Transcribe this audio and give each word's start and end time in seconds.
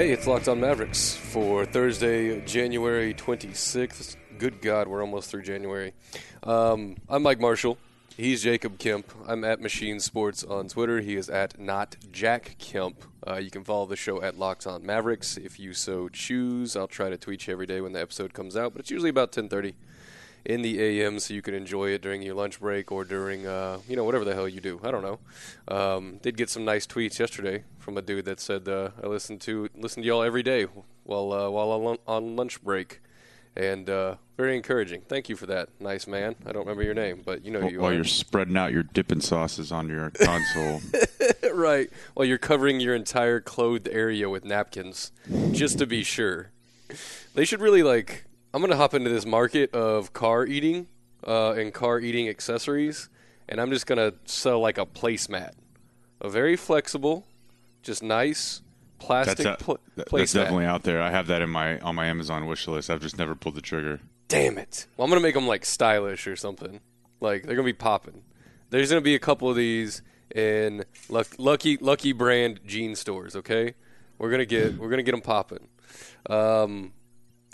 Hey, 0.00 0.12
it's 0.12 0.26
Locked 0.26 0.48
On 0.48 0.58
Mavericks 0.58 1.14
for 1.14 1.66
Thursday, 1.66 2.40
January 2.46 3.12
26th. 3.12 4.16
Good 4.38 4.62
God, 4.62 4.88
we're 4.88 5.02
almost 5.02 5.30
through 5.30 5.42
January. 5.42 5.92
Um, 6.42 6.96
I'm 7.06 7.22
Mike 7.22 7.38
Marshall. 7.38 7.76
He's 8.16 8.42
Jacob 8.42 8.78
Kemp. 8.78 9.12
I'm 9.28 9.44
at 9.44 9.60
Machine 9.60 10.00
Sports 10.00 10.42
on 10.42 10.68
Twitter. 10.68 11.02
He 11.02 11.16
is 11.16 11.28
at 11.28 11.60
not 11.60 11.96
Jack 12.12 12.56
Kemp. 12.58 13.04
Uh, 13.28 13.34
you 13.34 13.50
can 13.50 13.62
follow 13.62 13.84
the 13.84 13.94
show 13.94 14.22
at 14.22 14.38
Locked 14.38 14.66
On 14.66 14.86
Mavericks 14.86 15.36
if 15.36 15.60
you 15.60 15.74
so 15.74 16.08
choose. 16.08 16.76
I'll 16.76 16.88
try 16.88 17.10
to 17.10 17.18
tweet 17.18 17.46
you 17.46 17.52
every 17.52 17.66
day 17.66 17.82
when 17.82 17.92
the 17.92 18.00
episode 18.00 18.32
comes 18.32 18.56
out, 18.56 18.72
but 18.72 18.80
it's 18.80 18.90
usually 18.90 19.10
about 19.10 19.32
10:30 19.32 19.74
in 20.44 20.62
the 20.62 20.80
AM, 20.80 21.18
so 21.18 21.34
you 21.34 21.42
can 21.42 21.54
enjoy 21.54 21.90
it 21.90 22.02
during 22.02 22.22
your 22.22 22.34
lunch 22.34 22.60
break 22.60 22.90
or 22.90 23.04
during, 23.04 23.46
uh, 23.46 23.78
you 23.88 23.96
know, 23.96 24.04
whatever 24.04 24.24
the 24.24 24.34
hell 24.34 24.48
you 24.48 24.60
do. 24.60 24.80
I 24.82 24.90
don't 24.90 25.02
know. 25.02 25.18
Um, 25.68 26.18
did 26.22 26.36
get 26.36 26.48
some 26.50 26.64
nice 26.64 26.86
tweets 26.86 27.18
yesterday 27.18 27.64
from 27.78 27.96
a 27.98 28.02
dude 28.02 28.24
that 28.24 28.40
said 28.40 28.68
uh, 28.68 28.90
I 29.02 29.06
listen 29.06 29.38
to 29.40 29.68
listen 29.74 30.02
to 30.02 30.06
y'all 30.06 30.22
every 30.22 30.42
day 30.42 30.66
while 31.04 31.32
uh, 31.32 31.50
while 31.50 31.70
on, 31.72 31.98
on 32.06 32.36
lunch 32.36 32.62
break, 32.62 33.00
and 33.56 33.88
uh, 33.90 34.16
very 34.36 34.56
encouraging. 34.56 35.02
Thank 35.02 35.28
you 35.28 35.36
for 35.36 35.46
that, 35.46 35.68
nice 35.80 36.06
man. 36.06 36.36
I 36.46 36.52
don't 36.52 36.62
remember 36.62 36.82
your 36.82 36.94
name, 36.94 37.22
but 37.24 37.44
you 37.44 37.50
know 37.50 37.60
While, 37.60 37.70
you 37.70 37.80
while 37.80 37.90
are. 37.90 37.94
you're 37.94 38.04
spreading 38.04 38.56
out 38.56 38.72
your 38.72 38.82
dipping 38.84 39.20
sauces 39.20 39.70
on 39.72 39.88
your 39.88 40.10
console. 40.10 40.80
right. 41.54 41.90
While 42.14 42.26
you're 42.26 42.38
covering 42.38 42.80
your 42.80 42.94
entire 42.94 43.40
clothed 43.40 43.88
area 43.88 44.30
with 44.30 44.44
napkins, 44.44 45.12
just 45.52 45.78
to 45.78 45.86
be 45.86 46.02
sure. 46.02 46.50
They 47.34 47.44
should 47.44 47.60
really 47.60 47.82
like. 47.82 48.24
I'm 48.52 48.60
gonna 48.60 48.76
hop 48.76 48.94
into 48.94 49.10
this 49.10 49.24
market 49.26 49.74
of 49.74 50.12
car 50.12 50.44
eating 50.46 50.88
uh, 51.26 51.52
and 51.52 51.72
car 51.72 52.00
eating 52.00 52.28
accessories, 52.28 53.08
and 53.48 53.60
I'm 53.60 53.70
just 53.70 53.86
gonna 53.86 54.14
sell 54.24 54.60
like 54.60 54.78
a 54.78 54.86
placemat, 54.86 55.52
a 56.20 56.28
very 56.28 56.56
flexible, 56.56 57.26
just 57.82 58.02
nice 58.02 58.62
plastic 58.98 59.38
that's, 59.38 59.62
a- 59.62 59.64
pl- 59.64 59.78
placemat. 59.96 60.18
that's 60.18 60.32
definitely 60.32 60.64
out 60.66 60.82
there. 60.82 61.00
I 61.00 61.10
have 61.10 61.28
that 61.28 61.42
in 61.42 61.50
my 61.50 61.78
on 61.80 61.94
my 61.94 62.06
Amazon 62.06 62.46
wish 62.46 62.66
list. 62.66 62.90
I've 62.90 63.00
just 63.00 63.18
never 63.18 63.34
pulled 63.34 63.54
the 63.54 63.62
trigger. 63.62 64.00
Damn 64.28 64.58
it! 64.58 64.86
Well, 64.96 65.04
I'm 65.04 65.10
gonna 65.10 65.20
make 65.22 65.34
them 65.34 65.46
like 65.46 65.64
stylish 65.64 66.26
or 66.26 66.36
something. 66.36 66.80
Like 67.20 67.44
they're 67.44 67.56
gonna 67.56 67.66
be 67.66 67.72
popping. 67.72 68.22
There's 68.70 68.88
gonna 68.90 69.00
be 69.00 69.14
a 69.14 69.18
couple 69.20 69.48
of 69.50 69.56
these 69.56 70.02
in 70.34 70.84
Luck- 71.08 71.34
Lucky 71.38 71.76
Lucky 71.76 72.12
Brand 72.12 72.60
jean 72.66 72.94
stores. 72.96 73.34
Okay, 73.36 73.74
we're 74.18 74.30
gonna 74.30 74.44
get 74.44 74.76
we're 74.78 74.90
gonna 74.90 75.02
get 75.02 75.12
them 75.12 75.20
popping. 75.20 75.68
Um, 76.28 76.92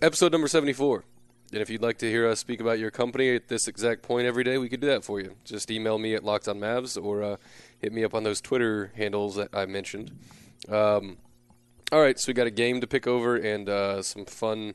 episode 0.02 0.32
number 0.32 0.48
74. 0.48 1.04
And 1.52 1.62
if 1.62 1.70
you'd 1.70 1.82
like 1.82 1.98
to 1.98 2.10
hear 2.10 2.28
us 2.28 2.40
speak 2.40 2.60
about 2.60 2.78
your 2.78 2.90
company 2.90 3.34
at 3.34 3.48
this 3.48 3.68
exact 3.68 4.02
point 4.02 4.26
every 4.26 4.44
day, 4.44 4.58
we 4.58 4.68
could 4.68 4.80
do 4.80 4.88
that 4.88 5.04
for 5.04 5.20
you. 5.20 5.36
Just 5.44 5.70
email 5.70 5.98
me 5.98 6.14
at 6.14 6.24
Locked 6.24 6.48
On 6.48 6.58
Mavs 6.58 7.02
or 7.02 7.22
uh, 7.22 7.36
hit 7.78 7.92
me 7.92 8.04
up 8.04 8.14
on 8.14 8.24
those 8.24 8.40
Twitter 8.40 8.92
handles 8.96 9.36
that 9.36 9.50
I 9.54 9.66
mentioned. 9.66 10.10
Um, 10.68 11.18
all 11.92 12.00
right, 12.00 12.18
so 12.18 12.28
we 12.28 12.34
got 12.34 12.48
a 12.48 12.50
game 12.50 12.80
to 12.80 12.86
pick 12.86 13.06
over 13.06 13.36
and 13.36 13.68
uh, 13.68 14.02
some 14.02 14.24
fun 14.24 14.74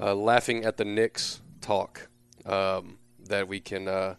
uh, 0.00 0.14
laughing 0.14 0.64
at 0.64 0.78
the 0.78 0.84
Knicks 0.86 1.42
talk 1.60 2.08
um, 2.46 2.98
that 3.28 3.46
we 3.46 3.60
can 3.60 3.86
uh, 3.86 4.14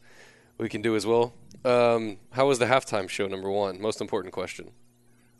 we 0.60 0.70
can 0.70 0.84
do 0.84 0.96
as 0.96 1.08
well. 1.08 1.34
Um, 1.66 2.18
how 2.32 2.48
was 2.48 2.60
the 2.60 2.66
halftime 2.66 3.10
show? 3.10 3.28
Number 3.28 3.50
one, 3.50 3.82
most 3.82 4.02
important 4.02 4.34
question. 4.34 4.70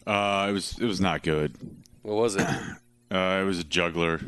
Uh, 0.08 0.48
it 0.50 0.54
was 0.54 0.80
it 0.80 0.86
was 0.86 1.00
not 1.00 1.22
good. 1.22 1.56
What 2.02 2.16
was 2.16 2.36
it? 2.36 2.48
Uh, 3.12 3.42
it 3.42 3.46
was 3.46 3.60
a 3.60 3.66
juggler, 3.66 4.22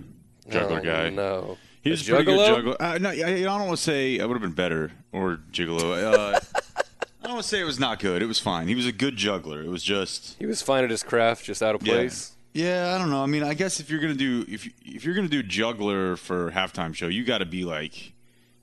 juggler 0.50 0.80
oh, 0.80 0.84
guy. 0.84 1.10
No, 1.10 1.58
He 1.82 1.90
was 1.90 2.08
a 2.08 2.12
pretty 2.12 2.26
good 2.26 2.48
juggler. 2.48 2.82
Uh, 2.82 2.98
no, 2.98 3.10
I, 3.10 3.14
I 3.14 3.42
don't 3.42 3.66
want 3.66 3.78
to 3.78 3.84
say 3.84 4.20
I 4.20 4.26
would 4.26 4.34
have 4.34 4.42
been 4.42 4.52
better 4.52 4.92
or 5.12 5.40
gigolo. 5.52 6.02
Uh, 6.02 6.40
I 7.24 7.28
don't 7.28 7.36
want 7.36 7.44
to 7.44 7.50
say 7.50 7.62
it 7.62 7.66
was 7.66 7.80
not 7.80 8.00
good. 8.00 8.22
It 8.22 8.26
was 8.26 8.40
fine. 8.40 8.68
He 8.68 8.76
was 8.76 8.86
a 8.86 8.92
good 8.92 9.16
juggler. 9.16 9.62
It 9.64 9.70
was 9.70 9.84
just 9.84 10.36
He 10.40 10.46
was 10.46 10.62
fine 10.62 10.84
at 10.84 10.90
his 10.90 11.04
craft, 11.04 11.46
just 11.46 11.64
out 11.64 11.76
of 11.76 11.82
place. 11.82 12.34
Yeah, 12.54 12.94
I 12.94 13.00
don't 13.00 13.10
know. 13.10 13.24
I 13.24 13.26
mean, 13.26 13.44
I 13.44 13.56
guess 13.56 13.80
if 13.80 13.90
you're 13.90 14.02
gonna 14.02 14.14
do 14.14 14.46
if 14.48 14.66
you, 14.66 14.72
if 14.86 15.06
you're 15.06 15.16
gonna 15.16 15.28
do 15.28 15.42
juggler 15.42 16.16
for 16.16 16.52
halftime 16.52 16.94
show, 16.94 17.08
you 17.08 17.24
got 17.24 17.40
to 17.40 17.46
be 17.46 17.64
like 17.66 18.14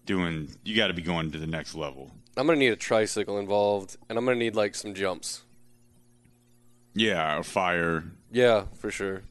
doing. 0.06 0.50
You 0.64 0.76
got 0.76 0.88
to 0.88 0.94
be 0.94 1.02
going 1.02 1.32
to 1.32 1.38
the 1.38 1.46
next 1.46 1.74
level. 1.74 2.10
I'm 2.36 2.46
gonna 2.46 2.58
need 2.58 2.72
a 2.72 2.76
tricycle 2.76 3.38
involved, 3.38 3.96
and 4.08 4.16
I'm 4.16 4.24
gonna 4.24 4.36
need 4.36 4.54
like 4.54 4.74
some 4.74 4.94
jumps. 4.94 5.42
Yeah, 6.94 7.38
or 7.38 7.42
fire. 7.42 8.04
Yeah, 8.30 8.66
for 8.74 8.90
sure. 8.90 9.22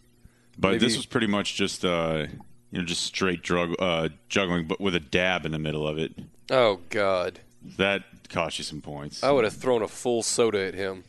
But 0.59 0.71
Maybe- 0.73 0.85
this 0.85 0.97
was 0.97 1.05
pretty 1.05 1.27
much 1.27 1.55
just 1.55 1.85
uh, 1.85 2.27
you 2.71 2.79
know 2.79 2.85
just 2.85 3.03
straight 3.03 3.41
drug 3.41 3.75
uh, 3.79 4.09
juggling, 4.27 4.67
but 4.67 4.81
with 4.81 4.93
a 4.95 4.99
dab 4.99 5.45
in 5.45 5.51
the 5.53 5.59
middle 5.59 5.87
of 5.87 5.97
it. 5.97 6.11
Oh 6.51 6.81
God, 6.89 7.39
That 7.77 8.03
cost 8.29 8.57
you 8.57 8.63
some 8.63 8.81
points. 8.81 9.23
I 9.23 9.31
would 9.31 9.43
have 9.45 9.53
thrown 9.53 9.81
a 9.81 9.87
full 9.87 10.21
soda 10.23 10.59
at 10.67 10.73
him 10.73 11.03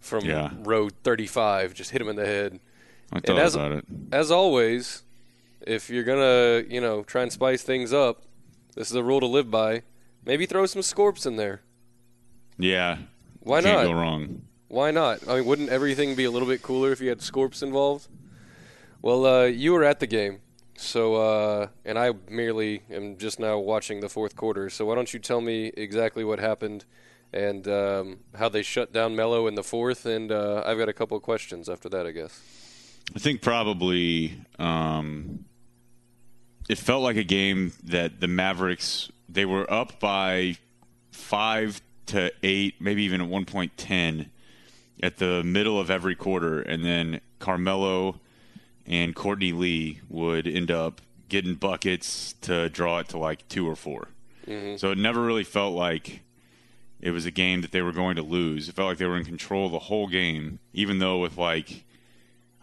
from 0.00 0.24
Yeah. 0.24 0.50
row 0.58 0.88
35. 0.90 1.72
Just 1.74 1.90
hit 1.92 2.00
him 2.02 2.08
in 2.08 2.16
the 2.16 2.26
head. 2.26 2.60
I 3.12 3.16
And 3.16 3.24
thought 3.26 3.38
as, 3.38 3.54
about 3.54 3.72
it. 3.72 3.84
as 4.12 4.30
always, 4.30 5.02
if 5.66 5.88
you're 5.90 6.04
gonna, 6.04 6.64
you 6.68 6.80
know, 6.80 7.02
try 7.04 7.22
and 7.22 7.32
spice 7.32 7.62
things 7.62 7.92
up, 7.92 8.22
this 8.74 8.90
is 8.90 8.96
a 8.96 9.02
rule 9.02 9.20
to 9.20 9.26
live 9.26 9.50
by. 9.50 9.82
Maybe 10.26 10.46
throw 10.46 10.66
some 10.66 10.82
scorps 10.82 11.24
in 11.26 11.36
there. 11.36 11.62
Yeah, 12.58 12.98
Why 13.40 13.62
can't 13.62 13.78
not? 13.82 13.92
go 13.92 13.92
wrong. 13.98 14.42
Why 14.68 14.90
not? 14.90 15.26
I 15.28 15.36
mean, 15.36 15.44
wouldn't 15.46 15.68
everything 15.70 16.14
be 16.14 16.24
a 16.24 16.30
little 16.30 16.48
bit 16.48 16.62
cooler 16.62 16.92
if 16.92 17.00
you 17.00 17.08
had 17.08 17.20
scorps 17.22 17.62
involved? 17.62 18.08
Well, 19.04 19.26
uh, 19.26 19.44
you 19.44 19.74
were 19.74 19.84
at 19.84 20.00
the 20.00 20.06
game, 20.06 20.40
so 20.78 21.16
uh, 21.16 21.66
and 21.84 21.98
I 21.98 22.12
merely 22.26 22.84
am 22.90 23.18
just 23.18 23.38
now 23.38 23.58
watching 23.58 24.00
the 24.00 24.08
fourth 24.08 24.34
quarter. 24.34 24.70
So 24.70 24.86
why 24.86 24.94
don't 24.94 25.12
you 25.12 25.20
tell 25.20 25.42
me 25.42 25.66
exactly 25.76 26.24
what 26.24 26.38
happened 26.38 26.86
and 27.30 27.68
um, 27.68 28.20
how 28.34 28.48
they 28.48 28.62
shut 28.62 28.94
down 28.94 29.14
Melo 29.14 29.46
in 29.46 29.56
the 29.56 29.62
fourth? 29.62 30.06
And 30.06 30.32
uh, 30.32 30.62
I've 30.64 30.78
got 30.78 30.88
a 30.88 30.94
couple 30.94 31.18
of 31.18 31.22
questions 31.22 31.68
after 31.68 31.90
that, 31.90 32.06
I 32.06 32.12
guess. 32.12 32.40
I 33.14 33.18
think 33.18 33.42
probably 33.42 34.38
um, 34.58 35.44
it 36.70 36.78
felt 36.78 37.02
like 37.02 37.16
a 37.16 37.24
game 37.24 37.74
that 37.82 38.22
the 38.22 38.26
Mavericks 38.26 39.10
they 39.28 39.44
were 39.44 39.70
up 39.70 40.00
by 40.00 40.56
five 41.10 41.82
to 42.06 42.32
eight, 42.42 42.80
maybe 42.80 43.02
even 43.02 43.20
at 43.20 43.28
one 43.28 43.44
point 43.44 43.76
ten 43.76 44.30
at 45.02 45.18
the 45.18 45.44
middle 45.44 45.78
of 45.78 45.90
every 45.90 46.14
quarter, 46.14 46.62
and 46.62 46.82
then 46.82 47.20
Carmelo 47.38 48.18
and 48.86 49.14
Courtney 49.14 49.52
Lee 49.52 50.00
would 50.08 50.46
end 50.46 50.70
up 50.70 51.00
getting 51.28 51.54
buckets 51.54 52.34
to 52.42 52.68
draw 52.68 52.98
it 52.98 53.08
to 53.08 53.18
like 53.18 53.46
two 53.48 53.68
or 53.68 53.76
4 53.76 54.08
So 54.78 54.90
it 54.90 54.98
never 54.98 55.22
really 55.22 55.44
felt 55.44 55.74
like 55.74 56.20
it 57.00 57.10
was 57.10 57.26
a 57.26 57.30
game 57.30 57.60
that 57.62 57.72
they 57.72 57.82
were 57.82 57.92
going 57.92 58.16
to 58.16 58.22
lose. 58.22 58.68
It 58.68 58.74
felt 58.74 58.88
like 58.88 58.98
they 58.98 59.06
were 59.06 59.16
in 59.16 59.24
control 59.24 59.68
the 59.68 59.78
whole 59.78 60.06
game, 60.06 60.58
even 60.72 60.98
though 60.98 61.18
with 61.18 61.36
like 61.38 61.84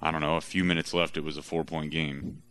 I 0.01 0.09
don't 0.11 0.21
know, 0.21 0.35
a 0.35 0.41
few 0.41 0.63
minutes 0.63 0.93
left, 0.93 1.15
it 1.15 1.23
was 1.23 1.37
a 1.37 1.41
four 1.43 1.63
point 1.63 1.91
game. 1.91 2.41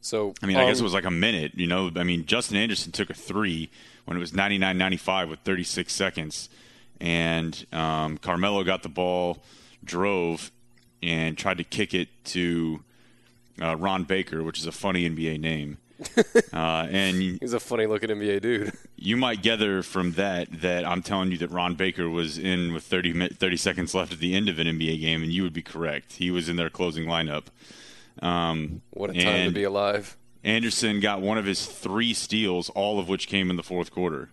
So 0.00 0.34
I 0.42 0.46
mean, 0.46 0.56
I 0.56 0.66
guess 0.66 0.78
um, 0.78 0.82
it 0.82 0.84
was 0.84 0.94
like 0.94 1.04
a 1.06 1.10
minute, 1.10 1.52
you 1.54 1.66
know. 1.66 1.90
I 1.96 2.02
mean, 2.02 2.26
Justin 2.26 2.56
Anderson 2.56 2.92
took 2.92 3.08
a 3.08 3.14
three 3.14 3.70
when 4.04 4.16
it 4.16 4.20
was 4.20 4.34
99 4.34 4.76
95 4.76 5.30
with 5.30 5.40
36 5.40 5.92
seconds. 5.92 6.48
And 7.00 7.66
um, 7.72 8.18
Carmelo 8.18 8.62
got 8.64 8.82
the 8.82 8.88
ball, 8.88 9.42
drove, 9.82 10.50
and 11.04 11.36
tried 11.36 11.58
to 11.58 11.64
kick 11.64 11.94
it 11.94 12.08
to 12.24 12.82
uh, 13.60 13.76
Ron 13.76 14.04
Baker, 14.04 14.42
which 14.42 14.58
is 14.58 14.66
a 14.66 14.72
funny 14.72 15.08
NBA 15.08 15.38
name. 15.38 15.78
uh, 16.52 16.88
and 16.90 17.38
He's 17.40 17.52
a 17.52 17.60
funny 17.60 17.86
looking 17.86 18.10
NBA 18.10 18.40
dude. 18.42 18.72
you 18.96 19.16
might 19.16 19.42
gather 19.42 19.82
from 19.82 20.12
that 20.12 20.48
that 20.62 20.84
I'm 20.84 21.02
telling 21.02 21.30
you 21.30 21.38
that 21.38 21.50
Ron 21.50 21.74
Baker 21.76 22.08
was 22.10 22.36
in 22.36 22.72
with 22.74 22.82
30, 22.82 23.12
mi- 23.12 23.28
30 23.28 23.56
seconds 23.56 23.94
left 23.94 24.12
at 24.12 24.18
the 24.18 24.34
end 24.34 24.48
of 24.48 24.58
an 24.58 24.66
NBA 24.66 25.00
game, 25.00 25.22
and 25.22 25.30
you 25.32 25.42
would 25.44 25.52
be 25.52 25.62
correct. 25.62 26.14
He 26.14 26.30
was 26.32 26.48
in 26.48 26.56
their 26.56 26.70
closing 26.70 27.04
lineup. 27.04 27.44
Um, 28.20 28.82
What 28.90 29.10
a 29.10 29.14
time 29.22 29.48
to 29.48 29.54
be 29.54 29.64
alive. 29.64 30.16
Anderson 30.42 31.00
got 31.00 31.20
one 31.22 31.38
of 31.38 31.44
his 31.46 31.64
three 31.64 32.12
steals, 32.12 32.70
all 32.70 32.98
of 32.98 33.08
which 33.08 33.28
came 33.28 33.48
in 33.50 33.56
the 33.56 33.62
fourth 33.62 33.90
quarter. 33.90 34.30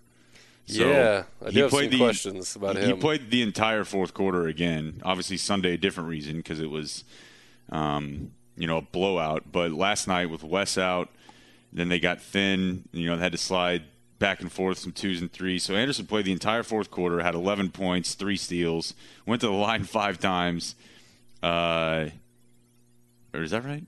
So 0.68 0.90
yeah, 0.90 1.24
I 1.42 1.46
he 1.48 1.52
do 1.56 1.62
have 1.64 1.72
some 1.72 1.90
the- 1.90 1.98
questions 1.98 2.56
about 2.56 2.78
he 2.78 2.84
him. 2.84 2.96
He 2.96 3.02
played 3.02 3.30
the 3.32 3.42
entire 3.42 3.84
fourth 3.84 4.14
quarter 4.14 4.48
again. 4.48 5.02
Obviously, 5.04 5.38
Sunday 5.38 5.74
a 5.74 5.78
different 5.78 6.08
reason 6.10 6.38
because 6.38 6.60
it 6.60 6.70
was, 6.70 7.04
um, 7.72 8.32
you 8.56 8.68
know, 8.68 8.78
a 8.78 8.82
blowout. 8.82 9.52
But 9.52 9.72
last 9.72 10.08
night 10.08 10.30
with 10.30 10.44
Wes 10.44 10.78
out, 10.78 11.10
then 11.74 11.90
they 11.90 12.00
got 12.00 12.22
thin. 12.22 12.84
You 12.94 13.10
know, 13.10 13.18
they 13.18 13.24
had 13.24 13.32
to 13.34 13.38
slide 13.38 13.84
back 14.20 14.40
and 14.40 14.52
forth 14.52 14.78
some 14.78 14.92
twos 14.92 15.20
and 15.20 15.32
threes. 15.32 15.64
So 15.64 15.76
Anderson 15.76 16.06
played 16.06 16.26
the 16.26 16.32
entire 16.32 16.64
fourth 16.64 16.92
quarter, 16.92 17.22
had 17.22 17.34
11 17.34 17.72
points, 17.72 18.14
three 18.14 18.38
steals, 18.38 18.94
went 19.26 19.42
to 19.42 19.48
the 19.48 19.54
line 19.54 19.84
five 19.86 20.20
times. 20.20 20.76
Uh, 21.42 22.10
or 23.34 23.42
is 23.42 23.52
that 23.52 23.66
right? 23.66 23.84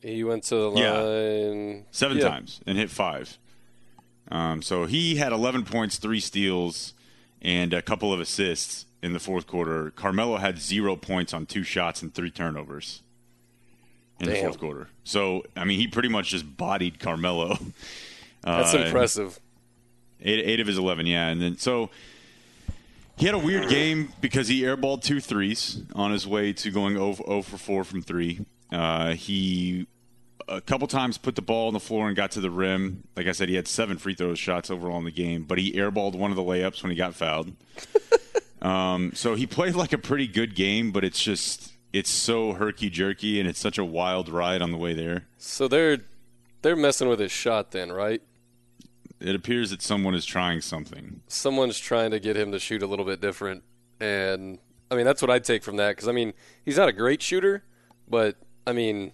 he 0.00 0.24
went 0.24 0.42
to 0.44 0.56
the 0.56 0.70
Yeah. 0.72 0.98
line 1.00 1.84
seven 1.92 2.18
Yeah. 2.18 2.28
times 2.28 2.60
and 2.66 2.76
hit 2.76 2.90
five. 2.90 3.38
Um, 4.32 4.62
so 4.62 4.86
he 4.86 5.16
had 5.16 5.30
11 5.32 5.64
points, 5.66 5.98
three 5.98 6.18
steals, 6.20 6.94
and 7.42 7.72
a 7.72 7.82
couple 7.82 8.12
of 8.12 8.18
assists 8.20 8.86
in 9.02 9.12
the 9.12 9.20
fourth 9.20 9.46
quarter. 9.46 9.90
Carmelo 9.90 10.38
had 10.38 10.58
zero 10.58 10.96
points 10.96 11.34
on 11.34 11.44
two 11.46 11.62
shots 11.62 12.00
and 12.02 12.14
three 12.14 12.30
turnovers 12.30 13.02
in 14.20 14.26
the 14.28 14.36
fourth 14.36 14.58
quarter. 14.58 14.88
So 15.04 15.44
I 15.56 15.64
mean, 15.64 15.78
he 15.78 15.86
pretty 15.86 16.08
much 16.08 16.30
just 16.30 16.56
bodied 16.56 16.98
Carmelo. 16.98 17.58
That's 18.42 18.74
Uh, 18.74 18.78
impressive. 18.78 19.38
Eight, 20.20 20.44
eight 20.44 20.60
of 20.60 20.66
his 20.66 20.78
11, 20.78 21.06
yeah. 21.06 21.28
And 21.28 21.40
then 21.42 21.58
so 21.58 21.90
he 23.16 23.26
had 23.26 23.34
a 23.34 23.38
weird 23.38 23.68
game 23.68 24.12
because 24.20 24.48
he 24.48 24.62
airballed 24.62 25.02
two 25.02 25.20
threes 25.20 25.82
on 25.94 26.10
his 26.12 26.26
way 26.26 26.52
to 26.54 26.70
going 26.70 26.94
0, 26.94 27.12
0 27.14 27.42
for 27.42 27.58
4 27.58 27.84
from 27.84 28.02
three. 28.02 28.46
Uh, 28.70 29.12
he 29.12 29.86
a 30.48 30.60
couple 30.60 30.86
times 30.86 31.18
put 31.18 31.36
the 31.36 31.42
ball 31.42 31.68
on 31.68 31.74
the 31.74 31.80
floor 31.80 32.06
and 32.06 32.16
got 32.16 32.30
to 32.32 32.40
the 32.40 32.50
rim. 32.50 33.04
Like 33.16 33.26
I 33.26 33.32
said, 33.32 33.48
he 33.48 33.54
had 33.54 33.68
seven 33.68 33.98
free 33.98 34.14
throw 34.14 34.34
shots 34.34 34.70
overall 34.70 34.98
in 34.98 35.04
the 35.04 35.10
game, 35.10 35.44
but 35.44 35.58
he 35.58 35.72
airballed 35.72 36.14
one 36.14 36.30
of 36.30 36.36
the 36.36 36.42
layups 36.42 36.82
when 36.82 36.90
he 36.90 36.96
got 36.96 37.14
fouled. 37.14 37.52
um, 38.62 39.12
so 39.14 39.34
he 39.34 39.46
played 39.46 39.74
like 39.74 39.92
a 39.92 39.98
pretty 39.98 40.26
good 40.26 40.54
game, 40.54 40.92
but 40.92 41.04
it's 41.04 41.22
just 41.22 41.72
it's 41.92 42.10
so 42.10 42.54
herky 42.54 42.88
jerky 42.88 43.38
and 43.38 43.48
it's 43.48 43.58
such 43.58 43.78
a 43.78 43.84
wild 43.84 44.28
ride 44.28 44.62
on 44.62 44.70
the 44.70 44.78
way 44.78 44.94
there. 44.94 45.26
So 45.38 45.68
they're 45.68 45.98
they're 46.62 46.76
messing 46.76 47.08
with 47.08 47.20
his 47.20 47.32
shot 47.32 47.70
then, 47.72 47.92
right? 47.92 48.22
It 49.20 49.34
appears 49.34 49.70
that 49.70 49.82
someone 49.82 50.14
is 50.14 50.24
trying 50.24 50.60
something. 50.62 51.22
Someone's 51.28 51.78
trying 51.78 52.10
to 52.10 52.18
get 52.18 52.36
him 52.36 52.50
to 52.52 52.58
shoot 52.58 52.82
a 52.82 52.86
little 52.86 53.04
bit 53.04 53.20
different, 53.20 53.62
and 54.00 54.58
I 54.90 54.96
mean 54.96 55.04
that's 55.04 55.22
what 55.22 55.30
I'd 55.30 55.44
take 55.44 55.62
from 55.62 55.76
that 55.76 55.96
because 55.96 56.08
I 56.08 56.12
mean 56.12 56.32
he's 56.64 56.76
not 56.76 56.88
a 56.88 56.92
great 56.92 57.22
shooter, 57.22 57.64
but 58.08 58.36
I 58.66 58.72
mean 58.72 59.12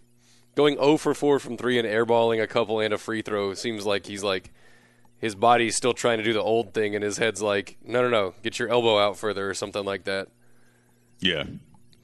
going 0.58 0.74
0 0.74 0.96
for 0.96 1.14
4 1.14 1.38
from 1.38 1.56
three 1.56 1.78
and 1.78 1.86
airballing 1.86 2.42
a 2.42 2.46
couple 2.48 2.80
and 2.80 2.92
a 2.92 2.98
free 2.98 3.22
throw 3.22 3.54
seems 3.54 3.86
like 3.86 4.06
he's 4.06 4.24
like 4.24 4.52
his 5.18 5.36
body's 5.36 5.76
still 5.76 5.94
trying 5.94 6.18
to 6.18 6.24
do 6.24 6.32
the 6.32 6.42
old 6.42 6.74
thing 6.74 6.96
and 6.96 7.04
his 7.04 7.16
head's 7.16 7.40
like 7.40 7.76
no 7.84 8.02
no 8.02 8.08
no 8.08 8.34
get 8.42 8.58
your 8.58 8.68
elbow 8.68 8.98
out 8.98 9.16
further 9.16 9.48
or 9.48 9.54
something 9.54 9.84
like 9.84 10.02
that. 10.04 10.28
Yeah, 11.20 11.44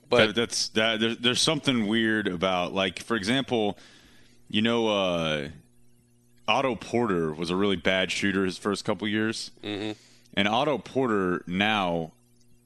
But 0.08 0.26
that, 0.28 0.34
that's 0.34 0.68
that. 0.70 1.00
There, 1.00 1.14
there's 1.14 1.40
something 1.40 1.86
weird 1.86 2.28
about, 2.28 2.72
like, 2.72 3.00
for 3.00 3.16
example, 3.16 3.78
you 4.48 4.62
know, 4.62 4.88
uh, 4.88 5.48
Otto 6.48 6.74
Porter 6.74 7.32
was 7.32 7.50
a 7.50 7.56
really 7.56 7.76
bad 7.76 8.10
shooter 8.10 8.44
his 8.44 8.58
first 8.58 8.84
couple 8.84 9.06
years, 9.08 9.50
mm-hmm. 9.62 9.92
and 10.34 10.48
Otto 10.48 10.78
Porter 10.78 11.44
now 11.46 12.12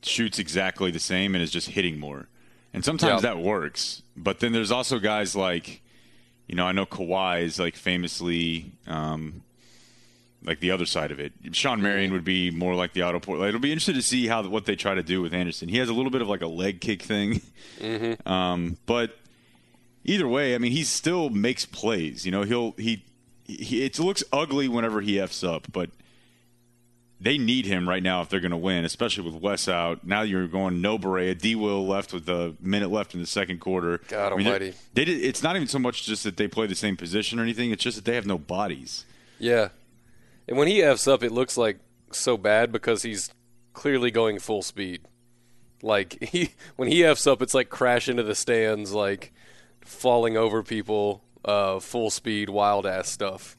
shoots 0.03 0.39
exactly 0.39 0.91
the 0.91 0.99
same 0.99 1.35
and 1.35 1.43
is 1.43 1.51
just 1.51 1.71
hitting 1.71 1.99
more. 1.99 2.29
And 2.73 2.85
sometimes 2.85 3.23
that 3.23 3.39
works, 3.39 4.03
but 4.17 4.41
then 4.41 4.53
there's 4.53 4.71
also 4.71 4.99
guys 4.99 5.35
like, 5.35 5.83
you 6.47 6.55
know, 6.55 6.67
I 6.67 6.73
know 6.73 6.87
Kawhi 6.87 7.43
is 7.43 7.59
like 7.59 7.77
famously. 7.77 8.73
Um, 8.87 9.43
like 10.45 10.61
the 10.61 10.71
other 10.71 10.87
side 10.87 11.11
of 11.11 11.19
it. 11.19 11.33
Shawn 11.53 11.83
Marion 11.83 12.13
would 12.13 12.25
be 12.25 12.51
more 12.51 12.75
like 12.75 12.93
the 12.93 13.03
auto 13.03 13.19
port. 13.19 13.41
It'll 13.41 13.61
be 13.61 13.73
interesting 13.73 13.97
to 13.97 14.03
see 14.03 14.27
how 14.29 14.47
what 14.49 14.67
they 14.67 14.77
try 14.77 14.95
to 14.95 15.03
do 15.03 15.21
with 15.21 15.35
Anderson. 15.35 15.69
He 15.69 15.79
has 15.79 15.89
a 15.89 15.93
little 15.93 16.11
bit 16.11 16.23
of 16.23 16.29
like 16.29 16.43
a 16.43 16.47
leg 16.47 16.81
kick 16.81 17.03
thing, 17.03 17.43
um, 18.27 18.79
but 18.87 19.19
either 20.05 20.29
way, 20.29 20.55
I 20.55 20.59
mean, 20.59 20.73
he 20.73 20.85
still 20.85 21.29
makes 21.31 21.67
plays. 21.67 22.25
You 22.25 22.33
know, 22.33 22.43
he'll 22.43 22.73
he, 22.73 23.05
he 23.45 23.85
it 23.85 23.99
looks 23.99 24.23
ugly 24.33 24.69
whenever 24.69 25.01
he 25.01 25.19
f's 25.19 25.43
up, 25.43 25.67
but 25.73 25.91
they 27.21 27.37
need 27.39 27.67
him 27.67 27.89
right 27.89 28.03
now 28.03 28.23
if 28.23 28.29
they're 28.29 28.41
going 28.41 28.53
to 28.53 28.57
win, 28.57 28.85
especially 28.85 29.25
with 29.31 29.43
Wes 29.43 29.69
out. 29.69 30.07
Now 30.07 30.23
you're 30.23 30.47
going 30.47 30.81
no 30.81 30.99
Barea, 30.99 31.37
D. 31.37 31.55
Will 31.57 31.87
left 31.87 32.13
with 32.13 32.29
a 32.29 32.55
minute 32.61 32.91
left 32.91 33.15
in 33.15 33.21
the 33.21 33.27
second 33.27 33.59
quarter. 33.61 34.01
God 34.09 34.33
I 34.33 34.37
mean, 34.37 34.45
they- 34.45 34.53
almighty. 34.53 34.75
They 34.95 35.05
did, 35.05 35.23
it's 35.25 35.43
not 35.43 35.57
even 35.57 35.69
so 35.69 35.79
much 35.79 36.05
just 36.07 36.25
that 36.25 36.37
they 36.37 36.47
play 36.49 36.67
the 36.67 36.75
same 36.75 36.97
position 36.97 37.39
or 37.39 37.43
anything. 37.43 37.71
It's 37.71 37.83
just 37.83 37.97
that 37.97 38.05
they 38.05 38.15
have 38.15 38.27
no 38.27 38.39
bodies. 38.39 39.05
Yeah. 39.39 39.69
And 40.47 40.57
when 40.57 40.69
he 40.69 40.83
F's 40.83 41.07
up, 41.09 41.23
it 41.23 41.33
looks 41.33 41.57
like 41.57 41.79
so 42.11 42.37
bad 42.37 42.73
because 42.73 43.03
he's 43.03 43.31
clearly 43.73 44.11
going 44.11 44.39
full 44.39 44.63
speed. 44.63 45.03
Like 45.83 46.23
he 46.23 46.53
when 46.77 46.89
he 46.89 47.05
F's 47.05 47.27
up, 47.27 47.43
it's 47.43 47.55
like 47.55 47.69
crash 47.69 48.09
into 48.09 48.23
the 48.23 48.35
stands, 48.35 48.93
like 48.93 49.33
falling 49.81 50.37
over 50.37 50.63
people, 50.63 51.23
uh, 51.45 51.81
full 51.81 52.11
speed, 52.11 52.49
wild 52.49 52.87
ass 52.87 53.09
stuff. 53.09 53.57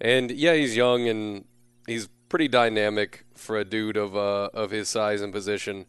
And 0.00 0.30
yeah, 0.30 0.54
he's 0.54 0.76
young 0.76 1.08
and 1.08 1.44
he's 1.86 2.08
pretty 2.32 2.48
dynamic 2.48 3.26
for 3.34 3.58
a 3.58 3.64
dude 3.64 3.98
of 3.98 4.16
uh, 4.16 4.48
of 4.54 4.70
his 4.70 4.88
size 4.88 5.20
and 5.20 5.34
position. 5.34 5.84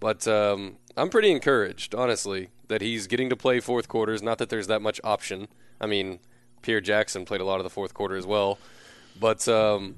But 0.00 0.26
um, 0.26 0.78
I'm 0.96 1.10
pretty 1.10 1.30
encouraged, 1.30 1.94
honestly, 1.94 2.48
that 2.68 2.80
he's 2.80 3.06
getting 3.06 3.28
to 3.28 3.36
play 3.36 3.60
fourth 3.60 3.86
quarters. 3.86 4.22
Not 4.22 4.38
that 4.38 4.48
there's 4.48 4.66
that 4.68 4.80
much 4.80 4.98
option. 5.04 5.46
I 5.78 5.86
mean, 5.86 6.20
Pierre 6.62 6.80
Jackson 6.80 7.26
played 7.26 7.42
a 7.42 7.44
lot 7.44 7.60
of 7.60 7.64
the 7.64 7.70
fourth 7.70 7.92
quarter 7.92 8.16
as 8.16 8.26
well. 8.26 8.58
But 9.20 9.46
um, 9.46 9.96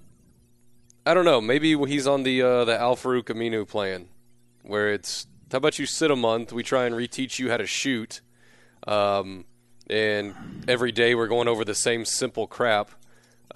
I 1.06 1.14
don't 1.14 1.24
know. 1.24 1.40
Maybe 1.40 1.78
he's 1.86 2.08
on 2.08 2.24
the 2.24 2.42
uh, 2.42 2.64
the 2.64 2.76
Al-Farouq 2.76 3.26
Aminu 3.26 3.66
plan, 3.66 4.08
where 4.62 4.92
it's 4.92 5.28
how 5.52 5.58
about 5.58 5.78
you 5.78 5.86
sit 5.86 6.10
a 6.10 6.16
month? 6.16 6.52
We 6.52 6.64
try 6.64 6.86
and 6.86 6.96
reteach 6.96 7.38
you 7.38 7.48
how 7.48 7.58
to 7.58 7.66
shoot, 7.66 8.22
um, 8.88 9.44
and 9.88 10.34
every 10.66 10.90
day 10.90 11.14
we're 11.14 11.28
going 11.28 11.46
over 11.46 11.64
the 11.64 11.76
same 11.76 12.04
simple 12.04 12.48
crap, 12.48 12.90